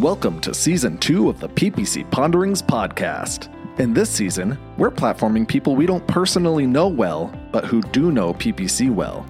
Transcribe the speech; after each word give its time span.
Welcome 0.00 0.40
to 0.40 0.52
season 0.52 0.98
two 0.98 1.30
of 1.30 1.38
the 1.38 1.48
PPC 1.48 2.10
Ponderings 2.10 2.60
podcast. 2.60 3.48
In 3.78 3.94
this 3.94 4.10
season, 4.10 4.58
we're 4.76 4.90
platforming 4.90 5.46
people 5.46 5.76
we 5.76 5.86
don't 5.86 6.04
personally 6.08 6.66
know 6.66 6.88
well, 6.88 7.32
but 7.52 7.64
who 7.64 7.80
do 7.80 8.10
know 8.10 8.34
PPC 8.34 8.92
well. 8.92 9.24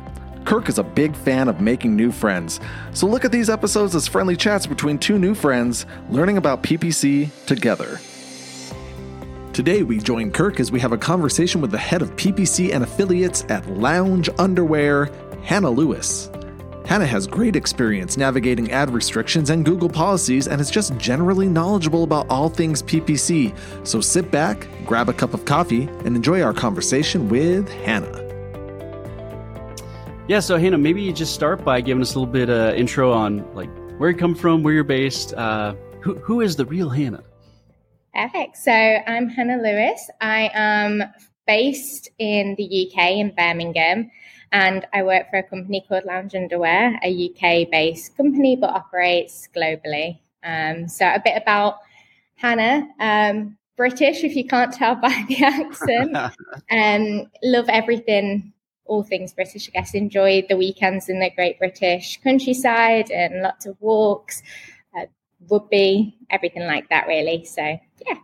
Kirk 0.46 0.70
is 0.70 0.78
a 0.78 0.82
big 0.82 1.14
fan 1.14 1.48
of 1.48 1.60
making 1.60 1.94
new 1.94 2.10
friends, 2.10 2.60
so 2.94 3.06
look 3.06 3.26
at 3.26 3.32
these 3.32 3.50
episodes 3.50 3.94
as 3.94 4.08
friendly 4.08 4.36
chats 4.36 4.66
between 4.66 4.96
two 4.96 5.18
new 5.18 5.34
friends 5.34 5.84
learning 6.08 6.38
about 6.38 6.62
PPC 6.62 7.28
together. 7.44 8.00
Today, 9.52 9.82
we 9.82 9.98
join 9.98 10.30
Kirk 10.30 10.60
as 10.60 10.72
we 10.72 10.80
have 10.80 10.92
a 10.92 10.98
conversation 10.98 11.60
with 11.60 11.72
the 11.72 11.78
head 11.78 12.00
of 12.00 12.16
PPC 12.16 12.72
and 12.72 12.82
affiliates 12.82 13.44
at 13.50 13.68
Lounge 13.68 14.30
Underwear, 14.38 15.10
Hannah 15.42 15.70
Lewis. 15.70 16.30
Hannah 16.86 17.06
has 17.06 17.26
great 17.26 17.56
experience 17.56 18.18
navigating 18.18 18.70
ad 18.70 18.90
restrictions 18.90 19.48
and 19.48 19.64
Google 19.64 19.88
policies 19.88 20.46
and 20.46 20.60
is 20.60 20.70
just 20.70 20.94
generally 20.98 21.48
knowledgeable 21.48 22.04
about 22.04 22.28
all 22.28 22.50
things 22.50 22.82
PPC. 22.82 23.56
So 23.86 24.02
sit 24.02 24.30
back, 24.30 24.68
grab 24.84 25.08
a 25.08 25.14
cup 25.14 25.32
of 25.32 25.46
coffee, 25.46 25.84
and 26.04 26.14
enjoy 26.14 26.42
our 26.42 26.52
conversation 26.52 27.30
with 27.30 27.70
Hannah. 27.84 28.20
Yeah, 30.28 30.40
so 30.40 30.58
Hannah, 30.58 30.78
maybe 30.78 31.00
you 31.00 31.12
just 31.12 31.34
start 31.34 31.64
by 31.64 31.80
giving 31.80 32.02
us 32.02 32.14
a 32.14 32.18
little 32.18 32.32
bit 32.32 32.50
of 32.50 32.74
intro 32.74 33.12
on 33.12 33.50
like 33.54 33.70
where 33.98 34.10
you 34.10 34.16
come 34.16 34.34
from, 34.34 34.62
where 34.62 34.74
you're 34.74 34.84
based. 34.84 35.32
Uh, 35.32 35.74
who, 36.00 36.14
who 36.16 36.42
is 36.42 36.54
the 36.54 36.66
real 36.66 36.90
Hannah? 36.90 37.24
Perfect. 38.14 38.58
So 38.58 38.72
I'm 38.72 39.30
Hannah 39.30 39.56
Lewis. 39.56 40.10
I 40.20 40.50
am 40.52 41.02
based 41.46 42.10
in 42.18 42.54
the 42.56 42.64
UK 42.64 43.12
in 43.12 43.34
Birmingham 43.34 44.10
and 44.54 44.86
I 44.92 45.02
work 45.02 45.28
for 45.30 45.38
a 45.38 45.42
company 45.42 45.84
called 45.86 46.04
Lounge 46.04 46.36
Underwear, 46.36 46.98
a 47.02 47.10
UK 47.28 47.68
based 47.70 48.16
company 48.16 48.54
but 48.54 48.70
operates 48.70 49.48
globally. 49.54 50.20
Um, 50.44 50.88
so, 50.88 51.06
a 51.06 51.20
bit 51.22 51.34
about 51.36 51.78
Hannah. 52.36 52.86
Um, 53.00 53.58
British, 53.76 54.22
if 54.22 54.36
you 54.36 54.46
can't 54.46 54.72
tell 54.72 54.94
by 54.94 55.24
the 55.26 55.42
accent. 55.44 56.16
um, 56.70 57.30
love 57.42 57.68
everything, 57.68 58.52
all 58.84 59.02
things 59.02 59.34
British, 59.34 59.68
I 59.68 59.80
guess. 59.80 59.92
Enjoy 59.92 60.46
the 60.48 60.56
weekends 60.56 61.08
in 61.08 61.18
the 61.18 61.30
great 61.34 61.58
British 61.58 62.20
countryside 62.22 63.10
and 63.10 63.42
lots 63.42 63.66
of 63.66 63.76
walks, 63.80 64.40
uh, 64.96 65.06
rugby, 65.50 66.16
everything 66.30 66.66
like 66.66 66.88
that, 66.90 67.08
really. 67.08 67.44
So, 67.44 67.76
yeah 68.06 68.18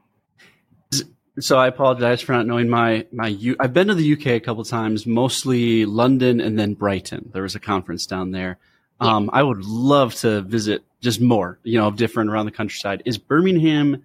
so 1.39 1.59
I 1.59 1.69
apologize 1.69 2.21
for 2.21 2.33
not 2.33 2.47
knowing 2.47 2.69
my 2.69 3.07
my 3.13 3.29
U. 3.29 3.57
I've 3.61 3.73
been 3.73 3.89
to 3.89 3.95
the 3.95 4.13
UK 4.13 4.27
a 4.27 4.41
couple 4.41 4.65
times, 4.65 5.07
mostly 5.07 5.85
London 5.85 6.41
and 6.41 6.59
then 6.59 6.75
Brighton. 6.75 7.31
There 7.33 7.43
was 7.43 7.55
a 7.55 7.61
conference 7.61 8.07
down 8.07 8.33
there. 8.33 8.59
Yeah. 9.01 9.17
Um, 9.17 9.31
I 9.33 9.43
would 9.43 9.65
love 9.65 10.15
to 10.17 10.43
visit 10.43 10.83
just 11.01 11.21
more, 11.21 11.59
you 11.63 11.79
know, 11.79 11.91
different 11.91 12.31
around 12.31 12.47
the 12.47 12.53
countryside. 12.53 13.03
Is 13.07 13.17
Birmingham 13.17 14.05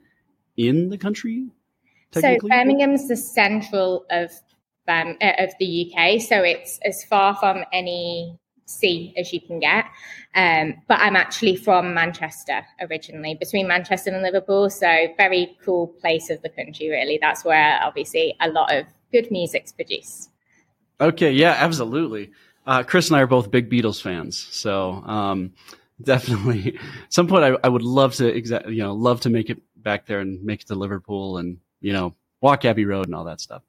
in 0.55 0.89
the 0.89 0.97
country? 0.97 1.47
So 2.13 2.37
Birmingham's 2.41 3.09
the 3.09 3.17
central 3.17 4.05
of 4.09 4.31
um, 4.87 5.17
of 5.21 5.49
the 5.59 5.91
UK, 5.91 6.21
so 6.21 6.41
it's 6.43 6.79
as 6.85 7.03
far 7.03 7.35
from 7.35 7.65
any 7.73 8.37
sea 8.65 9.13
as 9.17 9.31
you 9.31 9.39
can 9.39 9.59
get. 9.59 9.85
Um, 10.33 10.75
but 10.87 10.99
I'm 10.99 11.15
actually 11.15 11.55
from 11.55 11.93
Manchester 11.93 12.65
originally, 12.81 13.35
between 13.35 13.67
Manchester 13.67 14.11
and 14.11 14.21
Liverpool. 14.21 14.69
So, 14.69 15.07
very 15.17 15.57
cool 15.63 15.87
place 15.87 16.29
of 16.29 16.41
the 16.41 16.49
country, 16.49 16.89
really. 16.89 17.17
That's 17.21 17.45
where 17.45 17.79
obviously 17.81 18.35
a 18.41 18.49
lot 18.49 18.75
of 18.75 18.85
good 19.11 19.31
music's 19.31 19.71
produced. 19.71 20.29
Okay, 20.99 21.31
yeah, 21.31 21.55
absolutely. 21.57 22.31
Uh, 22.65 22.83
Chris 22.83 23.09
and 23.09 23.17
I 23.17 23.21
are 23.21 23.27
both 23.27 23.51
big 23.51 23.69
Beatles 23.69 24.01
fans, 24.01 24.37
so 24.37 24.91
um, 25.05 25.53
definitely. 26.01 26.77
At 26.77 26.81
some 27.13 27.27
point, 27.27 27.43
I, 27.43 27.57
I 27.63 27.69
would 27.69 27.83
love 27.83 28.15
to, 28.15 28.31
exa- 28.31 28.69
you 28.69 28.81
know, 28.81 28.93
love 28.93 29.21
to 29.21 29.29
make 29.29 29.49
it 29.49 29.61
back 29.75 30.07
there 30.07 30.19
and 30.19 30.43
make 30.43 30.61
it 30.61 30.67
to 30.67 30.75
Liverpool 30.75 31.37
and 31.37 31.59
you 31.79 31.93
know 31.93 32.15
walk 32.41 32.65
Abbey 32.65 32.85
Road 32.85 33.05
and 33.05 33.15
all 33.15 33.25
that 33.25 33.39
stuff. 33.39 33.61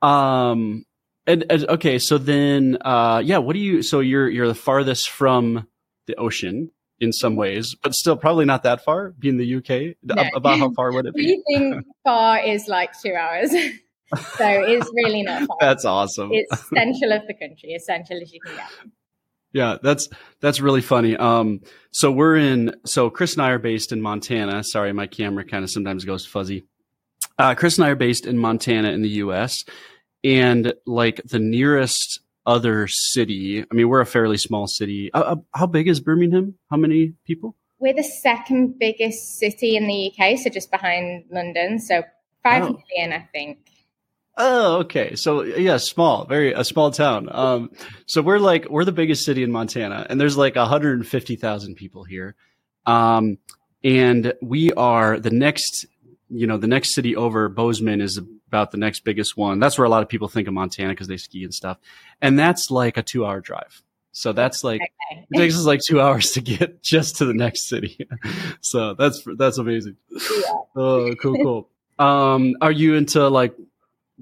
Um, 0.00 0.86
and, 1.26 1.44
and, 1.50 1.68
okay, 1.68 1.98
so 1.98 2.18
then, 2.18 2.78
uh, 2.80 3.22
yeah, 3.24 3.38
what 3.38 3.52
do 3.52 3.60
you? 3.60 3.82
So 3.82 4.00
you're 4.00 4.28
you're 4.28 4.48
the 4.48 4.54
farthest 4.54 5.10
from 5.10 5.66
the 6.06 6.16
ocean 6.16 6.70
in 6.98 7.12
some 7.12 7.36
ways, 7.36 7.76
but 7.82 7.94
still 7.94 8.16
probably 8.16 8.44
not 8.44 8.62
that 8.62 8.84
far. 8.84 9.10
Being 9.10 9.36
the 9.36 9.56
UK, 9.56 9.96
no. 10.02 10.30
about 10.34 10.58
how 10.58 10.72
far 10.72 10.92
would 10.92 11.06
it 11.06 11.14
be? 11.14 11.42
Anything 11.48 11.84
far 12.04 12.38
is 12.38 12.68
like 12.68 12.90
two 13.00 13.14
hours, 13.14 13.50
so 13.52 14.46
it's 14.46 14.90
really 14.94 15.22
not 15.22 15.46
far. 15.46 15.56
That's 15.60 15.84
awesome. 15.84 16.30
It's 16.32 16.68
central 16.68 17.12
of 17.12 17.26
the 17.26 17.34
country, 17.34 17.74
as 17.74 17.84
central 17.84 18.20
as 18.22 18.32
you 18.32 18.40
can 18.40 18.56
get. 18.56 18.70
Yeah, 19.52 19.76
that's 19.82 20.08
that's 20.40 20.60
really 20.60 20.82
funny. 20.82 21.16
Um, 21.16 21.60
so 21.90 22.10
we're 22.10 22.36
in. 22.36 22.74
So 22.86 23.10
Chris 23.10 23.34
and 23.34 23.42
I 23.42 23.50
are 23.50 23.58
based 23.58 23.92
in 23.92 24.00
Montana. 24.00 24.64
Sorry, 24.64 24.92
my 24.92 25.06
camera 25.06 25.44
kind 25.44 25.64
of 25.64 25.70
sometimes 25.70 26.04
goes 26.06 26.24
fuzzy. 26.24 26.64
Uh, 27.38 27.54
Chris 27.54 27.76
and 27.76 27.84
I 27.84 27.90
are 27.90 27.96
based 27.96 28.26
in 28.26 28.38
Montana 28.38 28.90
in 28.90 29.02
the 29.02 29.08
U.S 29.08 29.64
and 30.24 30.74
like 30.86 31.20
the 31.24 31.38
nearest 31.38 32.20
other 32.46 32.86
city. 32.88 33.64
I 33.70 33.74
mean, 33.74 33.88
we're 33.88 34.00
a 34.00 34.06
fairly 34.06 34.36
small 34.36 34.66
city. 34.66 35.10
Uh, 35.12 35.36
how 35.54 35.66
big 35.66 35.88
is 35.88 36.00
Birmingham? 36.00 36.54
How 36.70 36.76
many 36.76 37.14
people? 37.24 37.56
We're 37.78 37.94
the 37.94 38.02
second 38.02 38.78
biggest 38.78 39.38
city 39.38 39.76
in 39.76 39.86
the 39.86 40.12
UK, 40.12 40.38
so 40.38 40.50
just 40.50 40.70
behind 40.70 41.24
London. 41.30 41.78
So 41.78 42.02
five 42.42 42.64
oh. 42.64 42.78
million, 42.94 43.12
I 43.12 43.28
think. 43.32 43.58
Oh, 44.36 44.78
okay. 44.78 45.16
So 45.16 45.42
yeah, 45.42 45.76
small, 45.76 46.24
very 46.24 46.52
a 46.52 46.64
small 46.64 46.90
town. 46.90 47.28
Um, 47.30 47.70
so 48.06 48.22
we're 48.22 48.38
like 48.38 48.68
we're 48.68 48.84
the 48.84 48.92
biggest 48.92 49.24
city 49.24 49.42
in 49.42 49.50
Montana, 49.50 50.06
and 50.08 50.20
there's 50.20 50.36
like 50.36 50.56
150,000 50.56 51.74
people 51.74 52.04
here. 52.04 52.36
Um, 52.86 53.38
and 53.82 54.34
we 54.42 54.72
are 54.72 55.18
the 55.18 55.30
next, 55.30 55.86
you 56.30 56.46
know, 56.46 56.56
the 56.56 56.66
next 56.66 56.94
city 56.94 57.16
over 57.16 57.48
Bozeman 57.48 58.00
is 58.00 58.16
about 58.16 58.70
the 58.70 58.78
next 58.78 59.00
biggest 59.00 59.36
one. 59.36 59.58
That's 59.58 59.78
where 59.78 59.84
a 59.84 59.88
lot 59.88 60.02
of 60.02 60.08
people 60.08 60.28
think 60.28 60.48
of 60.48 60.54
Montana 60.54 60.90
because 60.90 61.08
they 61.08 61.16
ski 61.16 61.44
and 61.44 61.52
stuff. 61.52 61.78
And 62.20 62.38
that's 62.38 62.70
like 62.70 62.96
a 62.96 63.02
two 63.02 63.26
hour 63.26 63.40
drive. 63.40 63.82
So 64.12 64.32
that's 64.32 64.64
like 64.64 64.80
okay. 64.80 65.26
it 65.30 65.36
takes 65.36 65.56
us 65.56 65.64
like 65.64 65.80
two 65.86 66.00
hours 66.00 66.32
to 66.32 66.40
get 66.40 66.82
just 66.82 67.16
to 67.16 67.24
the 67.24 67.34
next 67.34 67.68
city. 67.68 68.08
so 68.60 68.94
that's 68.94 69.24
that's 69.36 69.58
amazing. 69.58 69.96
Yeah. 70.10 70.52
Oh, 70.76 71.14
cool, 71.20 71.36
cool. 71.42 71.68
Um, 71.98 72.56
are 72.60 72.72
you 72.72 72.94
into 72.94 73.28
like 73.28 73.54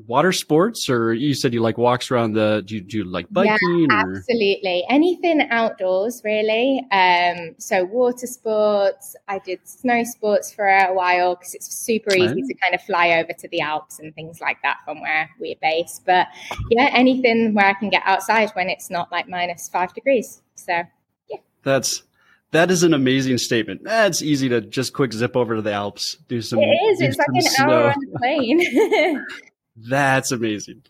water 0.07 0.33
sports 0.33 0.89
or 0.89 1.13
you 1.13 1.35
said 1.35 1.53
you 1.53 1.61
like 1.61 1.77
walks 1.77 2.11
around 2.11 2.33
the 2.33 2.63
do 2.67 2.77
you, 2.77 2.81
do 2.81 2.99
you 2.99 3.05
like 3.05 3.27
biking 3.33 3.87
yeah, 3.91 4.03
absolutely 4.07 4.85
anything 4.89 5.43
outdoors 5.51 6.23
really 6.25 6.87
um 6.93 7.55
so 7.59 7.85
water 7.85 8.27
sports 8.27 9.17
i 9.27 9.39
did 9.41 9.59
snow 9.65 10.05
sports 10.05 10.53
for 10.53 10.67
a 10.69 10.93
while 10.95 11.35
because 11.35 11.55
it's 11.55 11.75
super 11.75 12.15
easy 12.15 12.43
to 12.43 12.55
kind 12.55 12.75
of 12.75 12.83
fly 12.83 13.11
over 13.19 13.33
to 13.33 13.49
the 13.49 13.61
alps 13.61 13.99
and 13.99 14.15
things 14.15 14.41
like 14.41 14.59
that 14.63 14.77
from 14.85 15.01
where 15.01 15.29
we're 15.41 15.57
based 15.61 16.05
but 16.07 16.29
yeah 16.71 16.91
anything 16.93 17.53
where 17.55 17.67
i 17.67 17.75
can 17.75 17.91
get 17.91 18.03
outside 18.05 18.51
when 18.51 18.69
it's 18.69 18.91
not 18.91 19.11
like 19.11 19.29
minus 19.29 19.69
five 19.69 19.93
degrees 19.95 20.43
so 20.55 20.83
yeah 21.29 21.39
that's 21.65 22.05
that 22.51 22.71
is 22.71 22.83
an 22.83 22.95
amazing 22.95 23.37
statement. 23.37 23.85
That's 23.85 24.23
easy 24.23 24.49
to 24.49 24.63
just 24.63 24.95
quick 24.95 25.13
zip 25.13 25.37
over 25.37 25.57
to 25.57 25.61
the 25.61 25.73
Alps, 25.73 26.17
do 26.29 26.41
some. 26.41 26.61
It 26.61 26.63
is. 26.63 27.01
It's 27.03 27.19
like 27.19 27.29
an 27.29 27.43
snow. 27.43 27.71
hour 27.71 27.91
on 27.91 28.01
the 28.01 28.19
plane. 28.19 29.27
That's 29.87 30.33
amazing. 30.33 30.83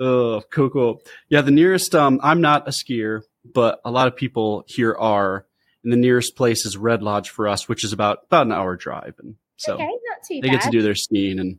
Oh, 0.00 0.42
cool, 0.50 0.70
cool. 0.70 1.02
Yeah, 1.28 1.42
the 1.42 1.50
nearest, 1.50 1.94
um, 1.94 2.20
I'm 2.22 2.40
not 2.40 2.66
a 2.66 2.70
skier, 2.70 3.22
but 3.44 3.80
a 3.84 3.90
lot 3.90 4.08
of 4.08 4.16
people 4.16 4.64
here 4.66 4.94
are. 4.94 5.46
And 5.84 5.92
the 5.92 5.96
nearest 5.96 6.36
place 6.36 6.64
is 6.64 6.76
Red 6.76 7.02
Lodge 7.02 7.30
for 7.30 7.48
us, 7.48 7.68
which 7.68 7.82
is 7.82 7.92
about 7.92 8.20
about 8.26 8.46
an 8.46 8.52
hour 8.52 8.76
drive. 8.76 9.14
And 9.18 9.34
so 9.56 9.74
okay, 9.74 9.84
not 9.84 10.18
too 10.26 10.40
they 10.40 10.48
bad. 10.48 10.52
get 10.52 10.62
to 10.62 10.70
do 10.70 10.80
their 10.80 10.94
skiing 10.94 11.40
and 11.40 11.58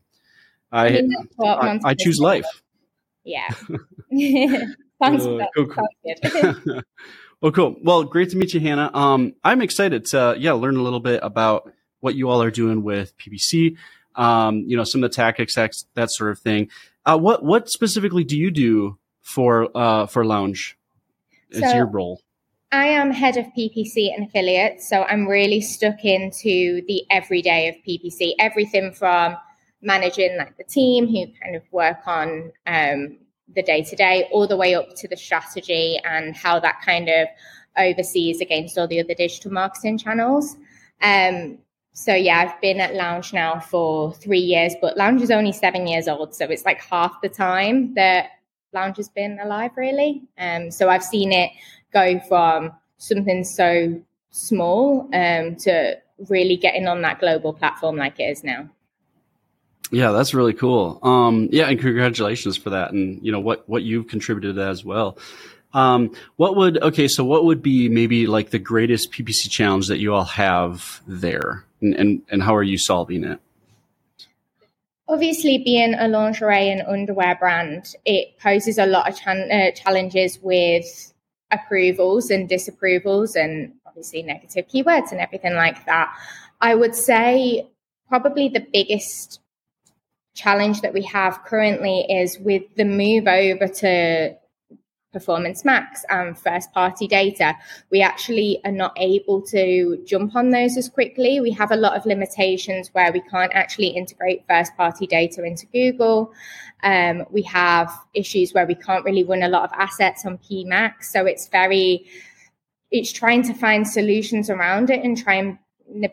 I, 0.72 0.88
I, 0.88 0.92
mean, 1.02 1.14
I, 1.44 1.80
I 1.84 1.94
choose 1.94 2.20
life. 2.20 2.46
Yeah. 3.24 3.48
Sounds, 5.04 5.26
uh, 5.26 5.46
cool, 5.56 5.68
cool. 5.68 5.88
good. 6.04 6.84
well, 7.42 7.52
cool. 7.52 7.76
Well, 7.84 8.04
great 8.06 8.30
to 8.32 8.38
meet 8.38 8.54
you, 8.54 8.60
Hannah. 8.60 8.90
Um, 8.94 9.36
I'm 9.44 9.62
excited 9.62 10.06
to, 10.08 10.36
yeah, 10.38 10.54
learn 10.54 10.78
a 10.78 10.82
little 10.82 11.00
bit 11.00 11.20
about 11.22 11.72
what 12.00 12.16
you 12.16 12.30
all 12.30 12.42
are 12.42 12.52
doing 12.52 12.84
with 12.84 13.14
PPC 13.18 13.78
um, 14.16 14.60
you 14.68 14.78
know, 14.78 14.84
some 14.84 15.04
of 15.04 15.10
the 15.10 15.16
tactics, 15.16 15.56
that, 15.56 15.76
that 15.96 16.12
sort 16.12 16.32
of 16.32 16.40
thing. 16.40 16.70
Uh, 17.06 17.18
what 17.18 17.44
what 17.44 17.70
specifically 17.70 18.24
do 18.24 18.38
you 18.38 18.52
do 18.52 18.98
for 19.22 19.70
uh, 19.76 20.06
for 20.08 20.26
Lounge? 20.26 20.78
Is 21.50 21.62
so, 21.62 21.76
your 21.76 21.86
role? 21.86 22.22
I 22.72 22.88
am 22.88 23.12
head 23.12 23.38
of 23.38 23.46
PPC 23.58 24.14
and 24.16 24.28
affiliates, 24.28 24.90
so 24.90 25.04
I'm 25.04 25.28
really 25.28 25.62
stuck 25.62 26.04
into 26.04 26.82
the 26.88 27.04
everyday 27.12 27.70
of 27.70 27.76
PPC. 27.88 28.34
Everything 28.40 28.94
from 28.94 29.38
managing 29.82 30.38
like 30.38 30.58
the 30.58 30.64
team 30.64 31.08
who 31.08 31.28
kind 31.44 31.56
of 31.56 31.62
work 31.72 32.00
on 32.08 32.52
um, 32.66 33.18
the 33.54 33.62
day 33.62 33.84
to 33.84 33.96
day, 33.96 34.28
all 34.32 34.48
the 34.48 34.58
way 34.58 34.74
up 34.74 34.96
to 34.96 35.08
the 35.08 35.18
strategy 35.18 36.00
and 36.04 36.36
how 36.36 36.60
that 36.60 36.82
kind 36.84 37.10
of 37.10 37.28
oversees 37.78 38.42
against 38.42 38.78
all 38.78 38.88
the 38.88 39.00
other 39.00 39.14
digital 39.14 39.52
marketing 39.52 39.98
channels. 39.98 40.56
Um, 41.02 41.60
so 41.94 42.14
yeah, 42.16 42.40
I've 42.40 42.60
been 42.60 42.80
at 42.80 42.96
Lounge 42.96 43.34
now 43.34 43.60
for 43.60 44.14
three 44.14 44.40
years, 44.40 44.74
but 44.82 44.98
Lounge 44.98 45.22
is 45.22 45.30
only 45.30 45.52
seven 45.52 45.86
years 45.88 46.08
old, 46.08 46.34
so 46.34 46.46
it's 46.46 46.66
like 46.66 46.82
half 46.82 47.22
the 47.22 47.30
time 47.30 47.94
that 47.94 48.32
Lounge 48.74 48.98
has 48.98 49.10
been 49.10 49.40
alive, 49.40 49.72
really. 49.78 50.24
Um, 50.40 50.72
so 50.72 50.90
I've 50.90 51.04
seen 51.04 51.32
it 51.32 51.52
go 51.94 52.20
from 52.28 52.72
something 52.98 53.44
so 53.44 54.02
small 54.32 55.08
um, 55.14 55.56
to 55.58 55.98
really 56.30 56.58
getting 56.58 56.88
on 56.88 57.02
that 57.04 57.20
global 57.20 57.54
platform 57.54 57.96
like 57.98 58.20
it 58.20 58.24
is 58.24 58.44
now. 58.44 58.68
Yeah, 59.92 60.12
that's 60.12 60.34
really 60.34 60.54
cool. 60.54 61.00
Um, 61.04 61.50
yeah, 61.52 61.68
and 61.68 61.80
congratulations 61.80 62.58
for 62.58 62.72
that, 62.72 62.92
and 62.92 63.24
you 63.24 63.32
know 63.32 63.40
what 63.40 63.70
what 63.70 63.84
you've 63.84 64.08
contributed 64.08 64.58
as 64.58 64.84
well. 64.84 65.20
Um, 65.74 66.16
what 66.36 66.56
would 66.56 66.82
okay? 66.82 67.08
So, 67.08 67.24
what 67.24 67.46
would 67.46 67.62
be 67.62 67.90
maybe 67.90 68.26
like 68.26 68.50
the 68.50 68.60
greatest 68.60 69.12
PPC 69.12 69.50
challenge 69.52 69.88
that 69.88 70.00
you 70.00 70.14
all 70.14 70.24
have 70.24 71.02
there, 71.08 71.66
and 71.84 71.94
and, 71.94 72.22
and 72.30 72.42
how 72.42 72.56
are 72.56 72.64
you 72.64 72.78
solving 72.78 73.24
it? 73.24 73.40
Obviously, 75.08 75.58
being 75.60 75.94
a 75.94 76.08
lingerie 76.08 76.70
and 76.70 76.82
underwear 76.82 77.36
brand, 77.36 77.94
it 78.06 78.40
poses 78.40 78.78
a 78.78 78.86
lot 78.86 79.10
of 79.10 79.16
uh, 79.28 79.72
challenges 79.72 80.40
with 80.42 81.14
approvals 81.52 82.32
and 82.32 82.50
disapprovals, 82.50 83.36
and 83.36 83.74
obviously 83.86 84.24
negative 84.24 84.68
keywords 84.68 85.12
and 85.12 85.20
everything 85.20 85.54
like 85.54 85.86
that. 85.86 86.18
I 86.62 86.74
would 86.74 86.96
say 86.96 87.68
probably 88.08 88.48
the 88.48 88.66
biggest 88.72 89.42
challenge 90.34 90.82
that 90.82 90.94
we 90.94 91.04
have 91.04 91.44
currently 91.44 92.06
is 92.10 92.40
with 92.40 92.64
the 92.76 92.86
move 92.86 93.28
over 93.28 93.68
to 93.68 94.36
performance 95.14 95.64
max 95.64 96.04
and 96.10 96.38
first 96.38 96.74
party 96.74 97.08
data. 97.08 97.56
We 97.92 98.02
actually 98.02 98.60
are 98.66 98.72
not 98.72 98.94
able 98.98 99.42
to 99.44 100.04
jump 100.06 100.36
on 100.36 100.50
those 100.50 100.76
as 100.76 100.90
quickly. 100.90 101.40
We 101.40 101.52
have 101.52 101.72
a 101.72 101.78
lot 101.78 101.96
of 101.96 102.06
limitations 102.06 102.90
where 102.94 103.14
we 103.14 103.22
can't 103.22 103.54
actually 103.54 103.90
integrate 103.90 104.44
first 104.50 104.76
party 104.76 105.08
data 105.08 105.44
into 105.44 105.66
google. 105.68 106.34
Um, 106.84 107.24
we 107.30 107.44
have 107.44 107.90
issues 108.14 108.54
where 108.54 108.66
we 108.66 108.76
can't 108.76 109.06
really 109.06 109.24
run 109.24 109.44
a 109.44 109.48
lot 109.48 109.64
of 109.64 109.72
assets 109.74 110.26
on 110.26 110.38
pmax 110.38 111.06
so 111.06 111.26
it's 111.26 111.48
very 111.48 112.06
it's 112.92 113.12
trying 113.12 113.42
to 113.44 113.54
find 113.54 113.88
solutions 113.88 114.50
around 114.50 114.90
it 114.92 115.04
and 115.04 115.18
try 115.18 115.36
and 115.36 115.58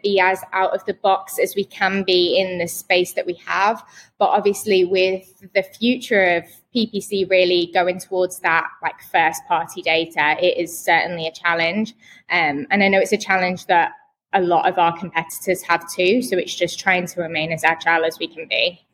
be 0.02 0.20
as 0.20 0.42
out 0.52 0.74
of 0.74 0.84
the 0.84 0.94
box 0.94 1.38
as 1.38 1.54
we 1.54 1.64
can 1.64 2.02
be 2.02 2.38
in 2.38 2.58
the 2.58 2.66
space 2.66 3.12
that 3.14 3.26
we 3.26 3.34
have. 3.46 3.82
But 4.18 4.26
obviously, 4.26 4.84
with 4.84 5.24
the 5.54 5.62
future 5.62 6.36
of 6.36 6.44
PPC 6.74 7.28
really 7.28 7.70
going 7.72 7.98
towards 7.98 8.40
that 8.40 8.68
like 8.82 9.00
first 9.10 9.42
party 9.48 9.82
data, 9.82 10.36
it 10.40 10.58
is 10.58 10.78
certainly 10.78 11.26
a 11.26 11.32
challenge. 11.32 11.94
Um, 12.30 12.66
and 12.70 12.82
I 12.82 12.88
know 12.88 12.98
it's 12.98 13.12
a 13.12 13.18
challenge 13.18 13.66
that 13.66 13.92
a 14.32 14.40
lot 14.40 14.68
of 14.68 14.78
our 14.78 14.96
competitors 14.96 15.62
have 15.62 15.90
too. 15.90 16.22
So 16.22 16.36
it's 16.36 16.54
just 16.54 16.78
trying 16.78 17.06
to 17.08 17.20
remain 17.20 17.52
as 17.52 17.64
agile 17.64 18.04
as 18.04 18.18
we 18.18 18.28
can 18.28 18.46
be. 18.48 18.86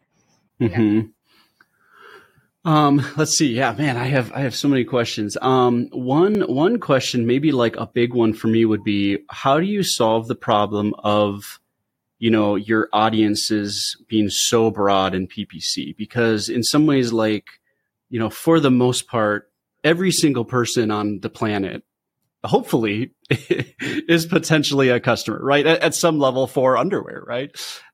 Mm-hmm. 0.60 1.08
Um, 2.66 3.00
let's 3.16 3.38
see. 3.38 3.54
Yeah, 3.54 3.72
man, 3.78 3.96
I 3.96 4.06
have 4.06 4.32
I 4.32 4.40
have 4.40 4.54
so 4.56 4.66
many 4.66 4.82
questions. 4.82 5.36
Um, 5.40 5.86
one 5.92 6.40
one 6.42 6.80
question, 6.80 7.24
maybe 7.24 7.52
like 7.52 7.76
a 7.76 7.86
big 7.86 8.12
one 8.12 8.32
for 8.32 8.48
me 8.48 8.64
would 8.64 8.82
be 8.82 9.18
how 9.30 9.60
do 9.60 9.66
you 9.66 9.84
solve 9.84 10.26
the 10.26 10.34
problem 10.34 10.92
of 10.98 11.60
you 12.18 12.28
know 12.28 12.56
your 12.56 12.88
audiences 12.92 13.96
being 14.08 14.28
so 14.30 14.72
broad 14.72 15.14
in 15.14 15.28
PPC? 15.28 15.96
Because 15.96 16.48
in 16.48 16.64
some 16.64 16.86
ways, 16.86 17.12
like 17.12 17.46
you 18.10 18.18
know, 18.18 18.30
for 18.30 18.58
the 18.58 18.70
most 18.70 19.06
part, 19.06 19.48
every 19.84 20.10
single 20.10 20.44
person 20.44 20.90
on 20.90 21.20
the 21.20 21.30
planet 21.30 21.84
hopefully 22.42 23.12
is 23.30 24.26
potentially 24.26 24.88
a 24.88 24.98
customer, 24.98 25.38
right? 25.40 25.66
At, 25.66 25.82
at, 25.82 25.94
some 25.94 26.18
level 26.18 26.46
for 26.46 26.76
underwear, 26.76 27.22
right? 27.26 27.50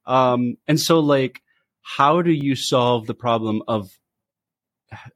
Um, 0.07 0.57
and 0.67 0.79
so 0.79 1.01
like, 1.01 1.41
how 1.81 2.21
do 2.21 2.31
you 2.31 2.55
solve 2.55 3.07
the 3.07 3.15
problem 3.15 3.63
of 3.67 3.91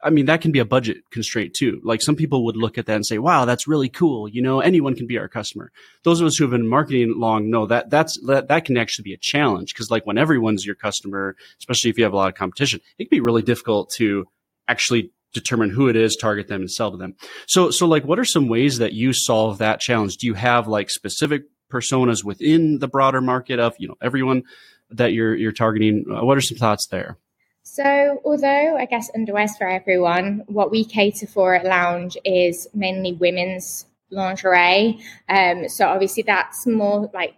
I 0.02 0.11
mean, 0.11 0.26
that 0.26 0.40
can 0.40 0.52
be 0.52 0.58
a 0.58 0.64
budget 0.64 0.99
constraint 1.11 1.55
too. 1.55 1.81
Like 1.84 2.02
some 2.02 2.17
people 2.17 2.44
would 2.44 2.56
look 2.56 2.78
at 2.78 2.87
that 2.87 2.96
and 2.96 3.06
say, 3.06 3.19
wow, 3.19 3.44
that's 3.44 3.69
really 3.69 3.88
cool. 3.88 4.28
You 4.28 4.43
know, 4.43 4.61
anyone 4.61 4.94
can 4.94 5.06
be 5.06 5.19
our 5.19 5.28
customer. 5.28 5.70
Those 6.02 6.20
of 6.20 6.26
us 6.26 6.37
who 6.37 6.44
have 6.44 6.50
been 6.50 6.69
marketing 6.69 7.14
long 7.17 7.50
know 7.50 7.67
that 7.67 7.90
that's, 7.90 8.19
that, 8.26 8.49
that 8.49 8.64
can 8.64 8.76
actually 8.76 9.05
be 9.05 9.14
a 9.14 9.19
challenge. 9.19 9.75
Cause 9.75 9.90
like 9.90 10.06
when 10.06 10.19
everyone's 10.19 10.64
your 10.64 10.75
customer, 10.75 11.37
especially 11.58 11.90
if 11.90 11.99
you 11.99 12.05
have 12.05 12.12
a 12.12 12.17
lot 12.17 12.28
of 12.28 12.34
competition, 12.34 12.81
it 12.99 13.05
can 13.05 13.17
be 13.19 13.20
really 13.20 13.43
difficult 13.43 13.90
to 13.96 14.26
actually 14.69 15.12
determine 15.32 15.70
who 15.70 15.88
it 15.88 15.96
is, 15.96 16.17
target 16.17 16.49
them 16.49 16.62
and 16.62 16.70
sell 16.70 16.90
to 16.90 16.96
them. 16.96 17.14
So, 17.46 17.70
so 17.70 17.87
like 17.87 18.05
what 18.05 18.19
are 18.19 18.25
some 18.25 18.49
ways 18.49 18.78
that 18.78 18.94
you 18.94 19.12
solve 19.12 19.58
that 19.58 19.81
challenge? 19.81 20.17
Do 20.17 20.26
you 20.26 20.34
have 20.34 20.67
like 20.69 20.90
specific 20.90 21.43
personas 21.70 22.25
within 22.25 22.78
the 22.78 22.88
broader 22.88 23.20
market 23.20 23.58
of, 23.58 23.75
you 23.78 23.88
know, 23.88 23.96
everyone 24.00 24.44
that 24.90 25.12
you're, 25.12 25.34
you're 25.34 25.52
targeting? 25.52 26.05
Uh, 26.11 26.25
what 26.25 26.38
are 26.38 26.43
some 26.43 26.56
thoughts 26.56 26.87
there? 26.87 27.19
So, 27.68 28.22
although 28.24 28.76
I 28.76 28.84
guess 28.84 29.10
underwear's 29.12 29.56
for 29.56 29.68
everyone, 29.68 30.44
what 30.46 30.70
we 30.70 30.84
cater 30.84 31.26
for 31.26 31.56
at 31.56 31.64
Lounge 31.64 32.16
is 32.24 32.68
mainly 32.72 33.12
women's 33.14 33.86
lingerie. 34.10 35.00
Um, 35.28 35.68
so 35.68 35.88
obviously 35.88 36.22
that's 36.22 36.64
more 36.64 37.10
like 37.12 37.34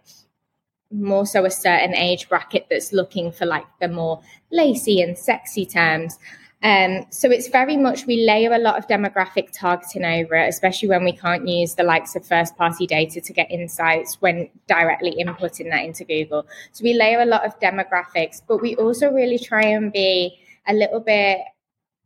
more 0.91 1.25
so 1.25 1.45
a 1.45 1.49
certain 1.49 1.95
age 1.95 2.29
bracket 2.29 2.67
that's 2.69 2.93
looking 2.93 3.31
for 3.31 3.47
like 3.47 3.65
the 3.81 3.87
more 3.87 4.21
lacy 4.51 5.01
and 5.01 5.17
sexy 5.17 5.65
terms. 5.65 6.19
Um, 6.61 7.05
so 7.09 7.31
it's 7.31 7.47
very 7.47 7.77
much 7.77 8.05
we 8.05 8.25
layer 8.25 8.51
a 8.53 8.57
lot 8.57 8.77
of 8.77 8.85
demographic 8.87 9.49
targeting 9.53 10.03
over 10.03 10.35
it, 10.35 10.49
especially 10.49 10.89
when 10.89 11.05
we 11.05 11.13
can't 11.13 11.47
use 11.47 11.75
the 11.75 11.83
likes 11.83 12.17
of 12.17 12.25
first 12.25 12.57
party 12.57 12.85
data 12.85 13.21
to 13.21 13.33
get 13.33 13.49
insights 13.49 14.17
when 14.19 14.49
directly 14.67 15.15
inputting 15.23 15.69
that 15.69 15.85
into 15.85 16.03
Google. 16.03 16.45
So 16.73 16.83
we 16.83 16.93
layer 16.93 17.21
a 17.21 17.25
lot 17.25 17.45
of 17.45 17.57
demographics, 17.61 18.41
but 18.45 18.61
we 18.61 18.75
also 18.75 19.09
really 19.09 19.39
try 19.39 19.61
and 19.61 19.91
be 19.93 20.37
a 20.67 20.73
little 20.73 20.99
bit 20.99 21.39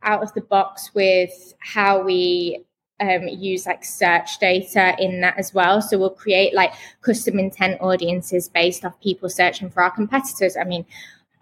out 0.04 0.22
of 0.22 0.32
the 0.34 0.42
box 0.42 0.94
with 0.94 1.54
how 1.58 2.02
we 2.02 2.64
um, 3.00 3.26
use 3.26 3.66
like 3.66 3.84
search 3.84 4.38
data 4.38 4.94
in 5.00 5.20
that 5.22 5.36
as 5.36 5.52
well. 5.52 5.82
So 5.82 5.98
we'll 5.98 6.10
create 6.10 6.54
like 6.54 6.72
custom 7.00 7.40
intent 7.40 7.80
audiences 7.80 8.48
based 8.48 8.84
off 8.84 9.00
people 9.00 9.28
searching 9.28 9.68
for 9.68 9.82
our 9.82 9.90
competitors. 9.90 10.56
I 10.56 10.62
mean, 10.62 10.86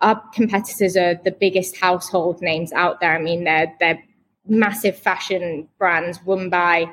our 0.03 0.21
competitors 0.35 0.97
are 0.97 1.15
the 1.15 1.31
biggest 1.31 1.77
household 1.77 2.43
names 2.43 2.73
out 2.73 3.01
there. 3.01 3.17
I 3.17 3.23
mean, 3.23 3.45
they're 3.45 3.73
they're 3.81 4.03
massive 4.47 4.99
fashion 4.99 5.69
brands 5.79 6.19
run 6.27 6.51
by 6.51 6.93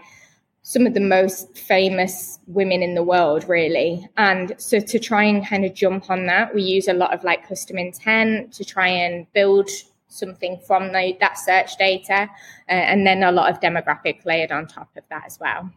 some 0.62 0.86
of 0.86 0.94
the 0.94 1.00
most 1.00 1.58
famous 1.58 2.38
women 2.46 2.84
in 2.84 2.94
the 2.94 3.04
world, 3.04 3.44
really. 3.50 4.08
And 4.18 4.54
so 4.58 4.80
to 4.80 5.00
try 5.00 5.24
and 5.24 5.46
kind 5.46 5.66
of 5.66 5.74
jump 5.74 6.12
on 6.12 6.28
that, 6.28 6.54
we 6.54 6.62
use 6.62 6.88
a 6.88 6.94
lot 6.94 7.14
of 7.14 7.24
like 7.24 7.48
custom 7.48 7.78
intent 7.78 8.54
to 8.54 8.64
try 8.64 8.88
and 8.88 9.26
build 9.34 9.70
something 10.10 10.60
from 10.68 10.92
the, 10.92 11.18
that 11.20 11.38
search 11.38 11.78
data, 11.78 12.30
uh, 12.68 12.72
and 12.72 13.06
then 13.06 13.24
a 13.24 13.32
lot 13.32 13.50
of 13.52 13.60
demographic 13.60 14.26
layered 14.26 14.52
on 14.52 14.68
top 14.68 14.90
of 14.98 15.04
that 15.10 15.24
as 15.26 15.40
well. 15.40 15.72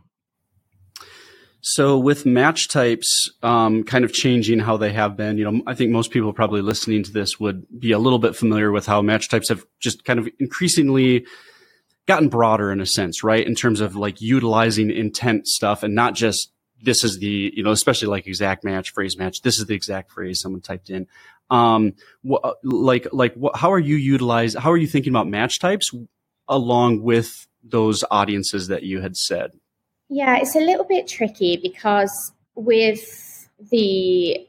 So 1.65 1.97
with 1.97 2.27
match 2.27 2.69
types, 2.69 3.31
um, 3.41 3.85
kind 3.85 4.05
of 4.05 4.13
changing 4.13 4.59
how 4.59 4.77
they 4.77 4.93
have 4.93 5.17
been, 5.17 5.39
you 5.39 5.45
know, 5.45 5.63
I 5.65 5.75
think 5.75 5.93
most 5.93 6.11
people 6.11 6.33
probably 6.33 6.61
listening 6.61 7.05
to 7.05 7.13
this 7.13 7.39
would 7.39 7.65
be 7.79 7.93
a 7.93 8.01
little 8.01 8.19
bit 8.19 8.35
familiar 8.35 8.73
with 8.73 8.85
how 8.85 9.01
match 9.01 9.29
types 9.29 9.49
have 9.49 9.65
just 9.79 10.05
kind 10.05 10.19
of 10.19 10.29
increasingly 10.41 11.25
gotten 12.07 12.29
broader 12.29 12.73
in 12.73 12.81
a 12.81 12.87
sense, 12.87 13.23
right? 13.23 13.47
In 13.47 13.55
terms 13.55 13.81
of 13.81 13.95
like 13.95 14.21
utilizing 14.21 14.91
intent 14.91 15.47
stuff 15.47 15.85
and 15.85 15.95
not 15.95 16.17
just 16.17 16.51
this 16.83 17.05
is 17.05 17.21
the, 17.21 17.53
you 17.55 17.63
know, 17.63 17.71
especially 17.71 18.09
like 18.09 18.27
exact 18.27 18.65
match, 18.65 18.91
phrase 18.93 19.17
match. 19.17 19.43
This 19.43 19.61
is 19.61 19.67
the 19.67 19.75
exact 19.77 20.11
phrase 20.11 20.41
someone 20.41 20.63
typed 20.63 20.91
in. 20.91 21.07
Um, 21.49 21.95
wh- 22.29 22.45
like, 22.65 23.07
like, 23.13 23.37
wh- 23.41 23.57
how 23.57 23.71
are 23.71 23.79
you 23.79 23.95
utilize, 23.95 24.55
how 24.55 24.73
are 24.73 24.77
you 24.77 24.89
thinking 24.89 25.13
about 25.13 25.29
match 25.29 25.61
types 25.61 25.93
along 26.49 27.03
with 27.03 27.47
those 27.63 28.03
audiences 28.11 28.67
that 28.67 28.83
you 28.83 29.01
had 29.01 29.17
said? 29.17 29.53
Yeah, 30.15 30.37
it's 30.37 30.57
a 30.57 30.61
little 30.61 30.85
bit 30.85 31.09
tricky 31.09 31.57
because 31.57 32.33
with 32.55 33.49
the 33.71 34.47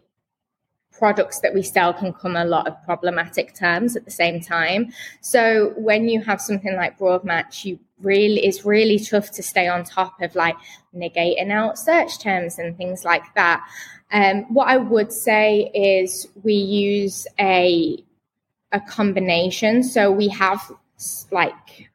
products 0.92 1.40
that 1.40 1.54
we 1.54 1.64
sell 1.64 1.94
can 1.94 2.12
come 2.12 2.36
a 2.36 2.44
lot 2.44 2.68
of 2.68 2.76
problematic 2.84 3.56
terms 3.56 3.96
at 3.96 4.04
the 4.04 4.12
same 4.12 4.42
time. 4.42 4.92
So 5.22 5.74
when 5.78 6.10
you 6.10 6.22
have 6.22 6.42
something 6.42 6.76
like 6.76 6.98
broad 6.98 7.24
match, 7.24 7.64
you 7.64 7.80
really 8.02 8.46
it's 8.46 8.66
really 8.66 9.00
tough 9.00 9.32
to 9.32 9.42
stay 9.42 9.70
on 9.70 9.86
top 9.86 10.22
of 10.22 10.36
like 10.36 10.58
negating 10.94 11.50
out 11.50 11.80
search 11.80 12.20
terms 12.20 12.60
and 12.60 12.76
things 12.76 13.06
like 13.06 13.24
that. 13.36 13.66
Um, 14.12 14.54
what 14.54 14.68
I 14.68 14.76
would 14.76 15.14
say 15.14 15.72
is 15.74 16.28
we 16.44 16.56
use 16.56 17.26
a 17.40 18.04
a 18.74 18.82
combination. 18.82 19.82
So 19.82 20.12
we 20.12 20.28
have 20.28 20.60
like 21.32 21.90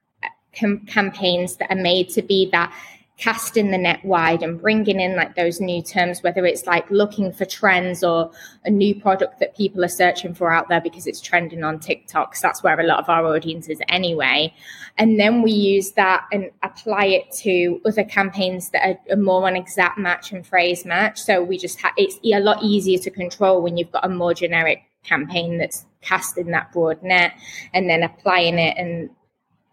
com- 0.58 0.86
campaigns 0.86 1.56
that 1.56 1.70
are 1.70 1.82
made 1.82 2.08
to 2.10 2.22
be 2.22 2.48
that 2.52 2.72
casting 3.18 3.72
the 3.72 3.78
net 3.78 4.02
wide 4.04 4.44
and 4.44 4.60
bringing 4.60 5.00
in 5.00 5.16
like 5.16 5.34
those 5.34 5.60
new 5.60 5.82
terms, 5.82 6.22
whether 6.22 6.46
it's 6.46 6.66
like 6.66 6.88
looking 6.88 7.32
for 7.32 7.44
trends 7.44 8.04
or 8.04 8.30
a 8.64 8.70
new 8.70 8.94
product 8.94 9.40
that 9.40 9.56
people 9.56 9.84
are 9.84 9.88
searching 9.88 10.32
for 10.32 10.52
out 10.52 10.68
there 10.68 10.80
because 10.80 11.04
it's 11.04 11.20
trending 11.20 11.64
on 11.64 11.80
TikTok. 11.80 12.36
So 12.36 12.46
that's 12.46 12.62
where 12.62 12.78
a 12.78 12.84
lot 12.84 13.00
of 13.00 13.08
our 13.08 13.26
audience 13.26 13.68
is 13.68 13.82
anyway. 13.88 14.54
And 14.98 15.18
then 15.18 15.42
we 15.42 15.50
use 15.50 15.92
that 15.92 16.26
and 16.32 16.50
apply 16.62 17.06
it 17.06 17.32
to 17.38 17.80
other 17.84 18.04
campaigns 18.04 18.70
that 18.70 19.00
are, 19.10 19.16
more 19.16 19.48
on 19.48 19.56
exact 19.56 19.98
match 19.98 20.30
and 20.30 20.46
phrase 20.46 20.84
match. 20.84 21.20
So 21.20 21.42
we 21.42 21.58
just 21.58 21.80
it's 21.96 22.18
a 22.24 22.38
lot 22.38 22.62
easier 22.62 22.98
to 22.98 23.10
control 23.10 23.60
when 23.62 23.76
you've 23.76 23.90
got 23.90 24.04
a 24.04 24.08
more 24.08 24.32
generic 24.32 24.82
campaign 25.02 25.58
that's 25.58 25.86
casting 26.02 26.52
that 26.52 26.72
broad 26.72 27.02
net 27.02 27.32
and 27.74 27.90
then 27.90 28.04
applying 28.04 28.58
it 28.58 28.76
and 28.78 29.10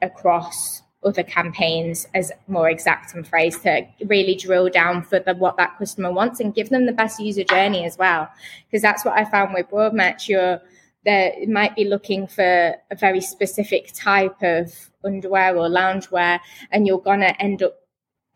across 0.01 0.81
other 1.05 1.24
campaigns 1.24 2.07
as 2.13 2.31
more 2.47 2.69
exact 2.69 3.13
and 3.13 3.27
phrase 3.27 3.59
to 3.59 3.85
really 4.05 4.35
drill 4.35 4.69
down 4.69 5.03
for 5.03 5.19
the, 5.19 5.35
what 5.35 5.55
that 5.57 5.77
customer 5.77 6.12
wants 6.12 6.39
and 6.39 6.55
give 6.55 6.69
them 6.69 6.88
the 6.88 6.91
best 6.91 7.19
user 7.19 7.43
journey 7.43 7.85
as 7.85 7.97
well. 7.97 8.27
Because 8.65 8.81
that's 8.81 9.05
what 9.05 9.17
I 9.17 9.24
found 9.25 9.53
with 9.53 9.69
Broadmatch. 9.69 10.27
You're 10.27 10.59
that 11.05 11.47
might 11.47 11.75
be 11.75 11.85
looking 11.85 12.25
for 12.25 12.75
a 12.89 12.95
very 12.95 13.21
specific 13.21 13.93
type 13.93 14.41
of 14.41 14.89
underwear 15.03 15.55
or 15.55 15.69
loungewear, 15.69 16.39
and 16.71 16.88
you're 16.88 17.00
to 17.00 17.39
end 17.39 17.62
up 17.62 17.75